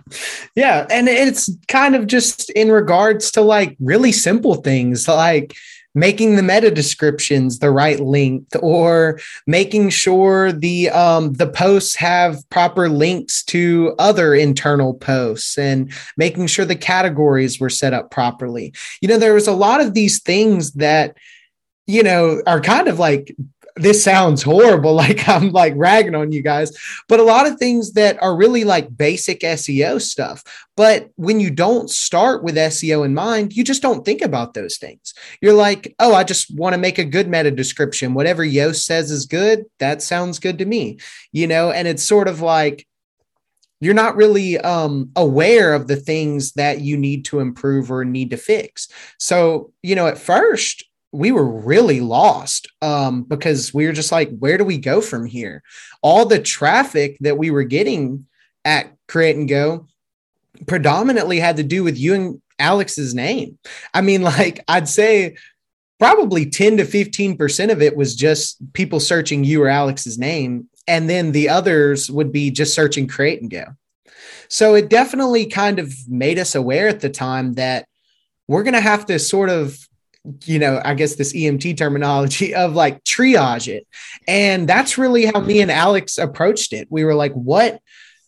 Yeah. 0.55 0.85
And 0.91 1.09
it's 1.09 1.49
kind 1.67 1.95
of 1.95 2.05
just 2.05 2.51
in 2.51 2.71
regards 2.71 3.31
to 3.31 3.41
like 3.41 3.75
really 3.79 4.11
simple 4.11 4.55
things 4.55 5.07
like, 5.07 5.55
making 5.95 6.35
the 6.35 6.43
meta 6.43 6.69
descriptions 6.71 7.59
the 7.59 7.71
right 7.71 7.99
length 7.99 8.55
or 8.61 9.19
making 9.47 9.89
sure 9.89 10.51
the 10.51 10.89
um, 10.89 11.33
the 11.33 11.47
posts 11.47 11.95
have 11.95 12.47
proper 12.49 12.89
links 12.89 13.43
to 13.43 13.95
other 13.99 14.35
internal 14.35 14.93
posts 14.93 15.57
and 15.57 15.91
making 16.17 16.47
sure 16.47 16.65
the 16.65 16.75
categories 16.75 17.59
were 17.59 17.69
set 17.69 17.93
up 17.93 18.11
properly. 18.11 18.73
You 19.01 19.07
know 19.07 19.17
there 19.17 19.33
was 19.33 19.47
a 19.47 19.53
lot 19.53 19.81
of 19.81 19.93
these 19.93 20.21
things 20.21 20.73
that 20.73 21.17
you 21.87 22.03
know 22.03 22.41
are 22.45 22.61
kind 22.61 22.87
of 22.87 22.99
like 22.99 23.35
this 23.79 24.03
sounds 24.03 24.43
horrible 24.43 24.93
like 25.03 25.27
i'm 25.27 25.51
like 25.51 25.73
ragging 25.75 26.15
on 26.15 26.31
you 26.31 26.41
guys 26.41 26.71
but 27.07 27.19
a 27.19 27.23
lot 27.23 27.47
of 27.47 27.57
things 27.57 27.93
that 27.93 28.21
are 28.21 28.35
really 28.35 28.63
like 28.63 28.95
basic 28.95 29.41
seo 29.41 30.01
stuff 30.01 30.43
but 30.75 31.09
when 31.15 31.39
you 31.39 31.49
don't 31.49 31.89
start 31.89 32.43
with 32.43 32.55
seo 32.55 33.05
in 33.05 33.13
mind 33.13 33.55
you 33.55 33.63
just 33.63 33.81
don't 33.81 34.05
think 34.05 34.21
about 34.21 34.53
those 34.53 34.77
things 34.77 35.13
you're 35.41 35.53
like 35.53 35.95
oh 35.99 36.13
i 36.13 36.23
just 36.23 36.55
want 36.55 36.73
to 36.73 36.79
make 36.79 36.97
a 36.97 37.05
good 37.05 37.27
meta 37.27 37.51
description 37.51 38.13
whatever 38.13 38.45
yoast 38.45 38.83
says 38.83 39.11
is 39.11 39.25
good 39.25 39.65
that 39.79 40.01
sounds 40.01 40.39
good 40.39 40.57
to 40.57 40.65
me 40.65 40.97
you 41.31 41.47
know 41.47 41.71
and 41.71 41.87
it's 41.87 42.03
sort 42.03 42.27
of 42.27 42.41
like 42.41 42.85
you're 43.81 43.93
not 43.93 44.15
really 44.15 44.57
um, 44.59 45.11
aware 45.15 45.73
of 45.73 45.87
the 45.87 45.95
things 45.95 46.51
that 46.53 46.81
you 46.81 46.97
need 46.97 47.25
to 47.25 47.39
improve 47.39 47.91
or 47.91 48.03
need 48.03 48.29
to 48.31 48.37
fix. 48.37 48.89
So, 49.17 49.71
you 49.81 49.95
know, 49.95 50.07
at 50.07 50.17
first, 50.17 50.83
we 51.11 51.31
were 51.31 51.45
really 51.45 52.01
lost 52.01 52.67
um, 52.81 53.23
because 53.23 53.73
we 53.73 53.85
were 53.85 53.93
just 53.93 54.11
like, 54.11 54.29
where 54.37 54.57
do 54.57 54.63
we 54.63 54.77
go 54.77 55.01
from 55.01 55.25
here? 55.25 55.63
All 56.01 56.25
the 56.25 56.39
traffic 56.39 57.17
that 57.21 57.37
we 57.37 57.49
were 57.49 57.63
getting 57.63 58.27
at 58.63 58.93
Create 59.07 59.35
and 59.35 59.49
Go 59.49 59.87
predominantly 60.67 61.39
had 61.39 61.57
to 61.57 61.63
do 61.63 61.83
with 61.83 61.97
you 61.97 62.13
and 62.13 62.41
Alex's 62.59 63.15
name. 63.15 63.57
I 63.93 64.01
mean, 64.01 64.21
like, 64.23 64.63
I'd 64.67 64.87
say 64.87 65.35
probably 65.99 66.45
10 66.45 66.77
to 66.77 66.85
15% 66.85 67.71
of 67.71 67.81
it 67.81 67.95
was 67.95 68.15
just 68.15 68.57
people 68.73 68.99
searching 68.99 69.43
you 69.43 69.63
or 69.63 69.67
Alex's 69.67 70.17
name. 70.17 70.69
And 70.87 71.09
then 71.09 71.31
the 71.31 71.49
others 71.49 72.09
would 72.09 72.31
be 72.31 72.51
just 72.51 72.73
searching 72.73 73.07
Create 73.07 73.41
and 73.41 73.49
Go. 73.49 73.65
So 74.47 74.73
it 74.73 74.89
definitely 74.89 75.45
kind 75.45 75.77
of 75.77 75.93
made 76.07 76.39
us 76.39 76.55
aware 76.55 76.87
at 76.87 77.01
the 77.01 77.09
time 77.09 77.53
that 77.53 77.85
we're 78.47 78.63
going 78.63 78.73
to 78.73 78.81
have 78.81 79.05
to 79.05 79.19
sort 79.19 79.49
of 79.49 79.77
you 80.45 80.59
know, 80.59 80.81
I 80.83 80.93
guess 80.93 81.15
this 81.15 81.33
EMT 81.33 81.77
terminology 81.77 82.53
of 82.63 82.73
like 82.73 83.03
triage 83.03 83.67
it. 83.67 83.87
And 84.27 84.67
that's 84.67 84.97
really 84.97 85.25
how 85.25 85.39
me 85.39 85.61
and 85.61 85.71
Alex 85.71 86.17
approached 86.17 86.73
it. 86.73 86.87
We 86.89 87.03
were 87.03 87.15
like, 87.15 87.33
what 87.33 87.81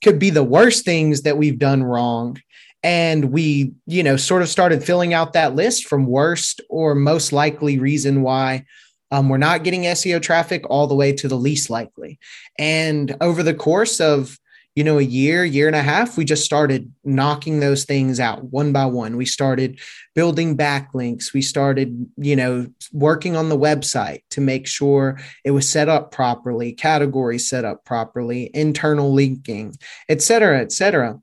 could 0.03 0.19
be 0.19 0.29
the 0.29 0.43
worst 0.43 0.85
things 0.85 1.23
that 1.23 1.37
we've 1.37 1.59
done 1.59 1.83
wrong? 1.83 2.39
And 2.83 3.25
we, 3.25 3.73
you 3.85 4.01
know, 4.01 4.17
sort 4.17 4.41
of 4.41 4.49
started 4.49 4.83
filling 4.83 5.13
out 5.13 5.33
that 5.33 5.53
list 5.53 5.85
from 5.85 6.07
worst 6.07 6.61
or 6.69 6.95
most 6.95 7.31
likely 7.31 7.77
reason 7.77 8.23
why 8.23 8.65
um, 9.11 9.29
we're 9.29 9.37
not 9.37 9.63
getting 9.63 9.83
SEO 9.83 10.21
traffic 10.21 10.67
all 10.69 10.87
the 10.87 10.95
way 10.95 11.13
to 11.13 11.27
the 11.27 11.37
least 11.37 11.69
likely. 11.69 12.17
And 12.57 13.15
over 13.21 13.43
the 13.43 13.53
course 13.53 13.99
of, 13.99 14.39
you 14.75 14.85
know, 14.85 14.97
a 14.97 15.03
year, 15.03 15.43
year 15.43 15.67
and 15.67 15.75
a 15.75 15.81
half, 15.81 16.17
we 16.17 16.23
just 16.23 16.45
started 16.45 16.91
knocking 17.03 17.59
those 17.59 17.83
things 17.83 18.21
out 18.21 18.45
one 18.45 18.71
by 18.71 18.85
one. 18.85 19.17
We 19.17 19.25
started 19.25 19.79
building 20.15 20.55
backlinks. 20.55 21.33
We 21.33 21.41
started, 21.41 22.07
you 22.15 22.37
know, 22.37 22.67
working 22.93 23.35
on 23.35 23.49
the 23.49 23.57
website 23.57 24.21
to 24.29 24.39
make 24.39 24.67
sure 24.67 25.19
it 25.43 25.51
was 25.51 25.67
set 25.67 25.89
up 25.89 26.11
properly, 26.11 26.71
categories 26.71 27.49
set 27.49 27.65
up 27.65 27.83
properly, 27.83 28.49
internal 28.53 29.11
linking, 29.11 29.75
et 30.07 30.21
cetera, 30.21 30.61
et 30.61 30.71
cetera. 30.71 31.19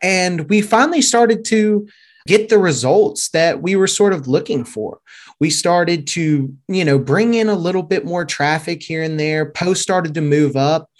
And 0.00 0.48
we 0.48 0.62
finally 0.62 1.02
started 1.02 1.44
to 1.46 1.88
get 2.26 2.48
the 2.48 2.58
results 2.58 3.28
that 3.30 3.60
we 3.62 3.76
were 3.76 3.86
sort 3.86 4.12
of 4.12 4.28
looking 4.28 4.64
for. 4.64 5.00
We 5.40 5.50
started 5.50 6.06
to, 6.08 6.54
you 6.68 6.84
know, 6.84 6.98
bring 6.98 7.34
in 7.34 7.48
a 7.48 7.54
little 7.54 7.82
bit 7.82 8.04
more 8.04 8.24
traffic 8.24 8.82
here 8.82 9.02
and 9.02 9.20
there. 9.20 9.50
Posts 9.50 9.82
started 9.82 10.14
to 10.14 10.20
move 10.20 10.56
up. 10.56 10.90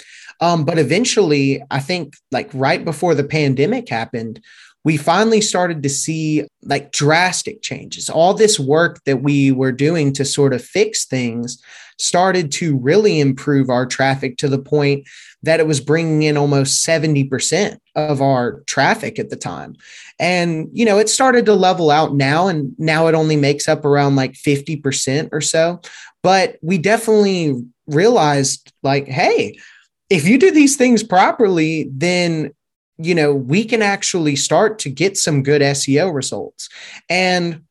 Um, 0.41 0.65
but 0.65 0.79
eventually, 0.79 1.63
I 1.71 1.81
think 1.81 2.15
like 2.31 2.51
right 2.53 2.85
before 2.85 3.15
the 3.15 3.25
pandemic 3.25 3.89
happened, 3.89 4.41
we 4.85 4.97
finally 4.97 5.41
started 5.41 5.83
to 5.83 5.89
see 5.89 6.47
like 6.63 6.93
drastic 6.93 7.63
changes. 7.63 8.09
All 8.09 8.33
this 8.33 8.59
work 8.59 9.03
that 9.05 9.23
we 9.23 9.51
were 9.51 9.73
doing 9.73 10.13
to 10.15 10.25
sort 10.25 10.55
of 10.55 10.65
fix 10.65 11.05
things 11.05 11.63
started 11.99 12.53
to 12.53 12.77
really 12.79 13.19
improve 13.19 13.71
our 13.71 13.85
traffic 13.85 14.37
to 14.39 14.49
the 14.49 14.59
point 14.59 15.07
that 15.43 15.61
it 15.61 15.67
was 15.67 15.81
bringing 15.81 16.23
in 16.23 16.37
almost 16.37 16.87
70% 16.87 17.79
of 17.97 18.23
our 18.23 18.61
traffic 18.67 19.19
at 19.19 19.31
the 19.31 19.37
time. 19.37 19.77
And, 20.19 20.69
you 20.73 20.85
know, 20.85 20.99
it 20.99 21.09
started 21.09 21.47
to 21.47 21.55
level 21.55 21.91
out 21.91 22.15
now, 22.15 22.49
and 22.49 22.75
now 22.79 23.07
it 23.07 23.15
only 23.15 23.37
makes 23.37 23.69
up 23.69 23.85
around 23.85 24.17
like 24.17 24.33
50% 24.33 25.29
or 25.33 25.41
so. 25.41 25.81
But 26.23 26.59
we 26.63 26.79
definitely 26.79 27.55
realized, 27.87 28.73
like, 28.83 29.07
hey, 29.07 29.59
if 30.11 30.27
you 30.27 30.39
do 30.39 30.51
these 30.51 30.77
things 30.77 31.03
properly, 31.03 31.91
then 31.93 32.53
you 32.99 33.15
know 33.15 33.35
we 33.35 33.65
can 33.65 33.83
actually 33.83 34.37
start 34.37 34.79
to 34.81 34.91
get 34.91 35.17
some 35.17 35.43
good 35.43 35.63
SEO 35.63 36.13
results. 36.13 36.69
And 37.09 37.63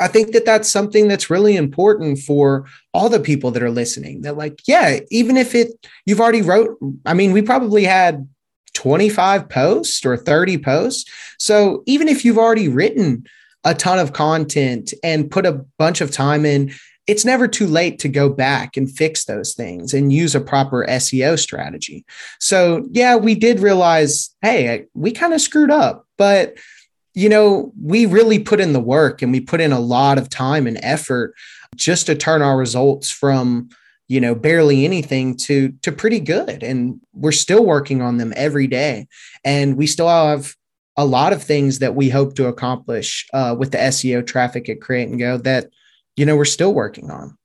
I 0.00 0.08
think 0.08 0.32
that 0.32 0.44
that's 0.44 0.70
something 0.70 1.08
that's 1.08 1.30
really 1.30 1.56
important 1.56 2.18
for 2.20 2.66
all 2.94 3.08
the 3.08 3.20
people 3.20 3.50
that 3.52 3.62
are 3.62 3.70
listening. 3.70 4.22
That 4.22 4.36
like, 4.36 4.60
yeah, 4.66 5.00
even 5.10 5.36
if 5.36 5.54
it 5.54 5.72
you've 6.06 6.20
already 6.20 6.42
wrote, 6.42 6.78
I 7.04 7.14
mean, 7.14 7.32
we 7.32 7.42
probably 7.42 7.84
had 7.84 8.28
25 8.74 9.48
posts 9.48 10.06
or 10.06 10.16
30 10.16 10.58
posts. 10.58 11.10
So 11.38 11.82
even 11.86 12.08
if 12.08 12.24
you've 12.24 12.38
already 12.38 12.68
written 12.68 13.24
a 13.64 13.74
ton 13.74 13.98
of 13.98 14.12
content 14.12 14.94
and 15.02 15.30
put 15.30 15.46
a 15.46 15.64
bunch 15.78 16.00
of 16.00 16.12
time 16.12 16.46
in, 16.46 16.72
it's 17.08 17.24
never 17.24 17.48
too 17.48 17.66
late 17.66 17.98
to 18.00 18.08
go 18.08 18.28
back 18.28 18.76
and 18.76 18.90
fix 18.90 19.24
those 19.24 19.54
things 19.54 19.94
and 19.94 20.12
use 20.12 20.34
a 20.34 20.40
proper 20.40 20.84
SEO 20.86 21.38
strategy. 21.38 22.04
So, 22.38 22.86
yeah, 22.92 23.16
we 23.16 23.34
did 23.34 23.60
realize, 23.60 24.36
hey, 24.42 24.86
we 24.94 25.10
kind 25.12 25.32
of 25.32 25.40
screwed 25.40 25.70
up, 25.70 26.06
but 26.18 26.54
you 27.14 27.28
know, 27.28 27.72
we 27.82 28.06
really 28.06 28.38
put 28.38 28.60
in 28.60 28.74
the 28.74 28.80
work 28.80 29.22
and 29.22 29.32
we 29.32 29.40
put 29.40 29.60
in 29.60 29.72
a 29.72 29.80
lot 29.80 30.18
of 30.18 30.28
time 30.28 30.68
and 30.68 30.78
effort 30.82 31.34
just 31.74 32.06
to 32.06 32.14
turn 32.14 32.42
our 32.42 32.56
results 32.56 33.10
from, 33.10 33.70
you 34.06 34.20
know, 34.20 34.36
barely 34.36 34.84
anything 34.84 35.36
to 35.38 35.72
to 35.82 35.90
pretty 35.90 36.20
good 36.20 36.62
and 36.62 37.00
we're 37.14 37.32
still 37.32 37.64
working 37.64 38.02
on 38.02 38.18
them 38.18 38.32
every 38.36 38.68
day 38.68 39.08
and 39.44 39.76
we 39.76 39.86
still 39.86 40.08
have 40.08 40.54
a 40.96 41.04
lot 41.04 41.32
of 41.32 41.42
things 41.42 41.80
that 41.80 41.96
we 41.96 42.08
hope 42.08 42.34
to 42.34 42.46
accomplish 42.46 43.26
uh, 43.32 43.54
with 43.58 43.72
the 43.72 43.78
SEO 43.78 44.24
traffic 44.24 44.68
at 44.68 44.80
Create 44.80 45.08
and 45.08 45.18
Go 45.18 45.38
that 45.38 45.70
you 46.18 46.26
know, 46.26 46.36
we're 46.36 46.44
still 46.44 46.74
working 46.74 47.10
on. 47.10 47.38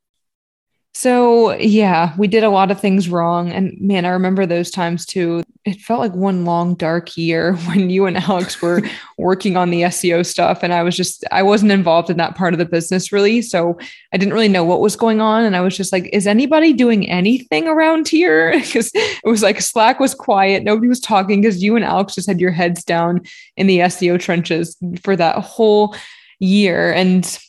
So, 0.96 1.54
yeah, 1.56 2.14
we 2.18 2.28
did 2.28 2.44
a 2.44 2.52
lot 2.52 2.70
of 2.70 2.80
things 2.80 3.10
wrong. 3.10 3.52
And 3.52 3.76
man, 3.82 4.06
I 4.06 4.10
remember 4.10 4.46
those 4.46 4.70
times 4.70 5.08
too. 5.08 5.44
It 5.66 5.82
felt 5.82 6.00
like 6.00 6.14
one 6.14 6.46
long, 6.46 6.76
dark 6.76 7.18
year 7.18 7.56
when 7.66 7.90
you 7.90 8.06
and 8.06 8.16
Alex 8.16 8.62
were 8.62 8.82
working 9.18 9.58
on 9.58 9.72
the 9.72 9.82
SEO 9.82 10.24
stuff. 10.24 10.62
And 10.62 10.72
I 10.72 10.84
was 10.84 10.96
just, 10.96 11.26
I 11.32 11.42
wasn't 11.42 11.72
involved 11.72 12.12
in 12.12 12.18
that 12.18 12.36
part 12.36 12.54
of 12.54 12.60
the 12.60 12.66
business 12.66 13.12
really. 13.12 13.42
So 13.42 13.78
I 14.14 14.18
didn't 14.18 14.36
really 14.36 14.48
know 14.48 14.64
what 14.64 14.82
was 14.82 14.96
going 14.96 15.20
on. 15.20 15.44
And 15.44 15.56
I 15.56 15.62
was 15.62 15.76
just 15.76 15.92
like, 15.92 16.10
is 16.14 16.28
anybody 16.28 16.74
doing 16.74 17.10
anything 17.10 17.68
around 17.68 18.08
here? 18.08 18.54
Because 18.74 18.92
it 18.94 19.28
was 19.28 19.44
like 19.44 19.62
Slack 19.62 20.00
was 20.00 20.16
quiet. 20.16 20.64
Nobody 20.64 20.88
was 20.88 21.00
talking 21.00 21.42
because 21.42 21.62
you 21.62 21.76
and 21.76 21.86
Alex 21.86 22.16
just 22.16 22.28
had 22.28 22.40
your 22.40 22.52
heads 22.52 22.84
down 22.84 23.22
in 23.56 23.68
the 23.68 23.80
SEO 23.80 24.20
trenches 24.20 24.78
for 25.04 25.16
that 25.16 25.38
whole 25.40 25.96
year. 26.40 26.92
And 26.92 27.40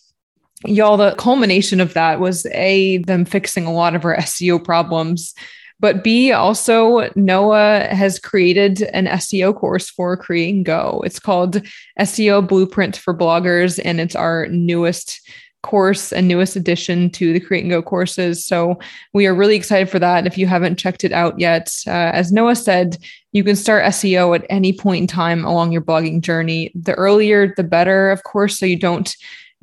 y'all, 0.64 0.96
the 0.96 1.14
culmination 1.16 1.80
of 1.80 1.94
that 1.94 2.20
was 2.20 2.46
A, 2.46 2.98
them 2.98 3.24
fixing 3.24 3.66
a 3.66 3.72
lot 3.72 3.94
of 3.94 4.04
our 4.04 4.16
SEO 4.16 4.62
problems. 4.62 5.34
But 5.80 6.04
B, 6.04 6.32
also, 6.32 7.10
Noah 7.16 7.88
has 7.90 8.18
created 8.18 8.82
an 8.82 9.06
SEO 9.06 9.54
course 9.54 9.90
for 9.90 10.16
Create 10.16 10.54
and 10.54 10.64
Go. 10.64 11.02
It's 11.04 11.18
called 11.18 11.62
SEO 12.00 12.46
Blueprint 12.46 12.96
for 12.96 13.16
Bloggers, 13.16 13.80
and 13.84 14.00
it's 14.00 14.14
our 14.14 14.46
newest 14.46 15.20
course 15.62 16.12
and 16.12 16.28
newest 16.28 16.56
addition 16.56 17.10
to 17.10 17.32
the 17.32 17.40
Create 17.40 17.62
and 17.64 17.70
Go 17.70 17.82
courses. 17.82 18.44
So 18.44 18.78
we 19.12 19.26
are 19.26 19.34
really 19.34 19.56
excited 19.56 19.90
for 19.90 19.98
that. 19.98 20.26
If 20.26 20.38
you 20.38 20.46
haven't 20.46 20.78
checked 20.78 21.04
it 21.04 21.12
out 21.12 21.40
yet, 21.40 21.76
uh, 21.86 21.90
as 21.90 22.30
Noah 22.30 22.54
said, 22.56 22.98
you 23.32 23.42
can 23.42 23.56
start 23.56 23.84
SEO 23.84 24.36
at 24.36 24.46
any 24.48 24.72
point 24.72 25.02
in 25.02 25.06
time 25.06 25.44
along 25.44 25.72
your 25.72 25.82
blogging 25.82 26.20
journey. 26.20 26.70
The 26.74 26.94
earlier, 26.94 27.52
the 27.56 27.64
better, 27.64 28.10
of 28.10 28.22
course, 28.22 28.58
so 28.58 28.66
you 28.66 28.78
don't 28.78 29.14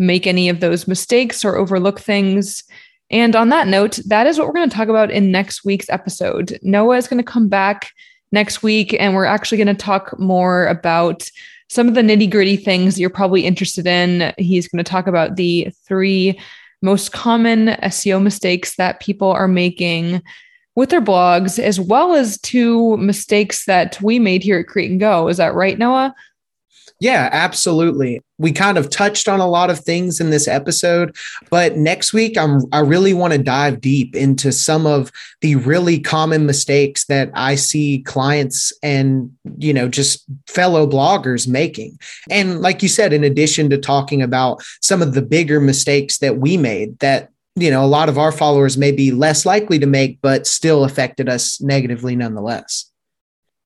make 0.01 0.27
any 0.27 0.49
of 0.49 0.59
those 0.59 0.87
mistakes 0.87 1.45
or 1.45 1.55
overlook 1.55 1.99
things. 1.99 2.63
And 3.09 3.35
on 3.35 3.49
that 3.49 3.67
note, 3.67 3.99
that 4.07 4.27
is 4.27 4.37
what 4.37 4.47
we're 4.47 4.53
going 4.53 4.69
to 4.69 4.75
talk 4.75 4.87
about 4.87 5.11
in 5.11 5.31
next 5.31 5.63
week's 5.63 5.89
episode. 5.89 6.57
Noah 6.61 6.97
is 6.97 7.07
going 7.07 7.23
to 7.23 7.31
come 7.31 7.47
back 7.47 7.91
next 8.31 8.63
week, 8.63 8.95
and 8.99 9.13
we're 9.13 9.25
actually 9.25 9.57
going 9.57 9.75
to 9.75 9.83
talk 9.83 10.17
more 10.17 10.67
about 10.67 11.29
some 11.69 11.87
of 11.87 11.95
the 11.95 12.01
nitty 12.01 12.29
gritty 12.29 12.57
things 12.57 12.95
that 12.95 13.01
you're 13.01 13.09
probably 13.09 13.45
interested 13.45 13.85
in. 13.87 14.33
He's 14.37 14.67
going 14.67 14.83
to 14.83 14.89
talk 14.89 15.07
about 15.07 15.35
the 15.35 15.71
three 15.87 16.39
most 16.81 17.11
common 17.11 17.67
SEO 17.67 18.21
mistakes 18.21 18.75
that 18.75 18.99
people 18.99 19.29
are 19.29 19.47
making 19.47 20.21
with 20.75 20.89
their 20.89 21.01
blogs, 21.01 21.59
as 21.59 21.79
well 21.79 22.13
as 22.13 22.39
two 22.39 22.97
mistakes 22.97 23.65
that 23.65 24.01
we 24.01 24.19
made 24.19 24.41
here 24.43 24.59
at 24.59 24.67
Create 24.67 24.89
and 24.89 24.99
Go. 24.99 25.27
Is 25.27 25.37
that 25.37 25.53
right, 25.53 25.77
Noah? 25.77 26.15
Yeah, 27.01 27.29
absolutely. 27.31 28.21
We 28.37 28.51
kind 28.51 28.77
of 28.77 28.91
touched 28.91 29.27
on 29.27 29.39
a 29.39 29.47
lot 29.47 29.71
of 29.71 29.79
things 29.79 30.19
in 30.19 30.29
this 30.29 30.47
episode, 30.47 31.15
but 31.49 31.75
next 31.75 32.13
week 32.13 32.37
I'm 32.37 32.61
I 32.71 32.81
really 32.81 33.15
want 33.15 33.33
to 33.33 33.39
dive 33.39 33.81
deep 33.81 34.15
into 34.15 34.51
some 34.51 34.85
of 34.85 35.11
the 35.41 35.55
really 35.55 35.99
common 35.99 36.45
mistakes 36.45 37.05
that 37.05 37.31
I 37.33 37.55
see 37.55 38.03
clients 38.03 38.71
and, 38.83 39.31
you 39.57 39.73
know, 39.73 39.87
just 39.87 40.23
fellow 40.45 40.85
bloggers 40.85 41.47
making. 41.47 41.97
And 42.29 42.61
like 42.61 42.83
you 42.83 42.87
said 42.87 43.13
in 43.13 43.23
addition 43.23 43.71
to 43.71 43.79
talking 43.79 44.21
about 44.21 44.61
some 44.81 45.01
of 45.01 45.15
the 45.15 45.23
bigger 45.23 45.59
mistakes 45.59 46.19
that 46.19 46.37
we 46.37 46.55
made 46.55 46.99
that 46.99 47.29
you 47.55 47.69
know 47.71 47.83
a 47.83 47.87
lot 47.87 48.09
of 48.09 48.17
our 48.17 48.31
followers 48.31 48.77
may 48.77 48.91
be 48.91 49.11
less 49.11 49.45
likely 49.45 49.77
to 49.79 49.85
make 49.85 50.19
but 50.21 50.47
still 50.47 50.85
affected 50.85 51.27
us 51.27 51.59
negatively 51.59 52.15
nonetheless 52.15 52.90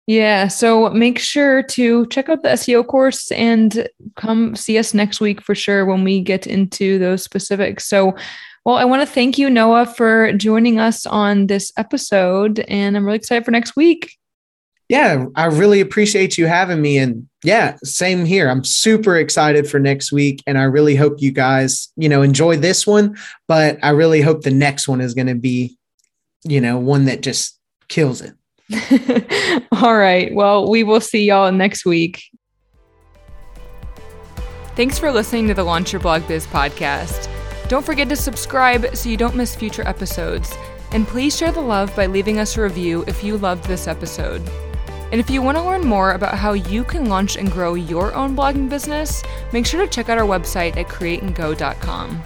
yeah. 0.08 0.48
So 0.48 0.90
make 0.90 1.18
sure 1.18 1.64
to 1.64 2.06
check 2.08 2.30
out 2.30 2.44
the 2.44 2.50
SEO 2.50 2.86
course 2.86 3.32
and 3.32 3.88
come 4.16 4.56
see 4.56 4.78
us 4.78 4.94
next 4.94 5.20
week 5.20 5.42
for 5.42 5.56
sure 5.56 5.86
when 5.86 6.04
we 6.04 6.22
get 6.22 6.46
into 6.46 7.00
those 7.00 7.24
specifics. 7.24 7.88
So, 7.88 8.16
well, 8.66 8.76
I 8.76 8.86
want 8.86 9.02
to 9.02 9.12
thank 9.12 9.38
you, 9.38 9.50
Noah, 9.50 9.88
for 9.88 10.32
joining 10.34 10.80
us 10.80 11.06
on 11.08 11.48
this 11.48 11.72
episode. 11.78 12.60
And 12.68 12.96
I'm 12.96 13.06
really 13.06 13.18
excited 13.18 13.46
for 13.46 13.52
next 13.52 13.76
week. 13.76 14.16
Yeah, 14.90 15.26
I 15.36 15.46
really 15.46 15.82
appreciate 15.82 16.38
you 16.38 16.46
having 16.46 16.80
me. 16.80 17.00
And 17.00 17.28
yeah, 17.44 17.76
same 17.84 18.26
here. 18.26 18.48
I'm 18.48 18.64
super 18.64 19.18
excited 19.18 19.68
for 19.68 19.80
next 19.80 20.12
week. 20.12 20.44
And 20.46 20.60
I 20.60 20.64
really 20.64 20.96
hope 20.96 21.20
you 21.20 21.32
guys, 21.32 21.92
you 21.96 22.08
know, 22.08 22.22
enjoy 22.22 22.58
this 22.58 22.86
one. 22.86 23.18
But 23.48 23.80
I 23.82 23.90
really 23.90 24.22
hope 24.22 24.44
the 24.44 24.52
next 24.52 24.88
one 24.88 25.02
is 25.02 25.16
going 25.16 25.28
to 25.28 25.36
be, 25.36 25.76
you 26.44 26.62
know, 26.62 26.78
one 26.78 27.06
that 27.06 27.22
just 27.22 27.60
kills 27.88 28.22
it. 28.22 28.36
All 29.72 29.98
right. 29.98 30.34
Well, 30.34 30.70
we 30.70 30.84
will 30.84 31.02
see 31.02 31.26
y'all 31.26 31.52
next 31.52 31.86
week. 31.86 32.24
Thanks 34.76 35.00
for 35.00 35.12
listening 35.12 35.48
to 35.48 35.54
the 35.54 35.64
Launch 35.64 35.94
Your 35.94 36.02
Blog 36.02 36.28
Biz 36.28 36.48
podcast. 36.48 37.30
Don't 37.70 37.86
forget 37.86 38.10
to 38.10 38.16
subscribe 38.16 38.96
so 38.96 39.10
you 39.10 39.18
don't 39.18 39.36
miss 39.36 39.56
future 39.56 39.88
episodes. 39.88 40.56
And 40.92 41.08
please 41.08 41.36
share 41.36 41.52
the 41.52 41.62
love 41.62 41.96
by 41.96 42.06
leaving 42.06 42.40
us 42.40 42.58
a 42.58 42.62
review 42.62 43.04
if 43.08 43.24
you 43.24 43.38
loved 43.38 43.66
this 43.66 43.88
episode. 43.88 44.42
And 45.12 45.20
if 45.20 45.30
you 45.30 45.42
want 45.42 45.58
to 45.58 45.64
learn 45.64 45.86
more 45.86 46.12
about 46.12 46.38
how 46.38 46.54
you 46.54 46.84
can 46.84 47.10
launch 47.10 47.38
and 47.38 47.52
grow 47.52 47.76
your 47.76 48.14
own 48.14 48.36
blogging 48.36 48.70
business, 48.70 49.24
make 49.54 49.66
sure 49.66 49.82
to 49.82 49.88
check 49.88 50.10
out 50.10 50.18
our 50.18 50.28
website 50.28 50.76
at 50.78 50.88
createandgo.com. 50.88 52.22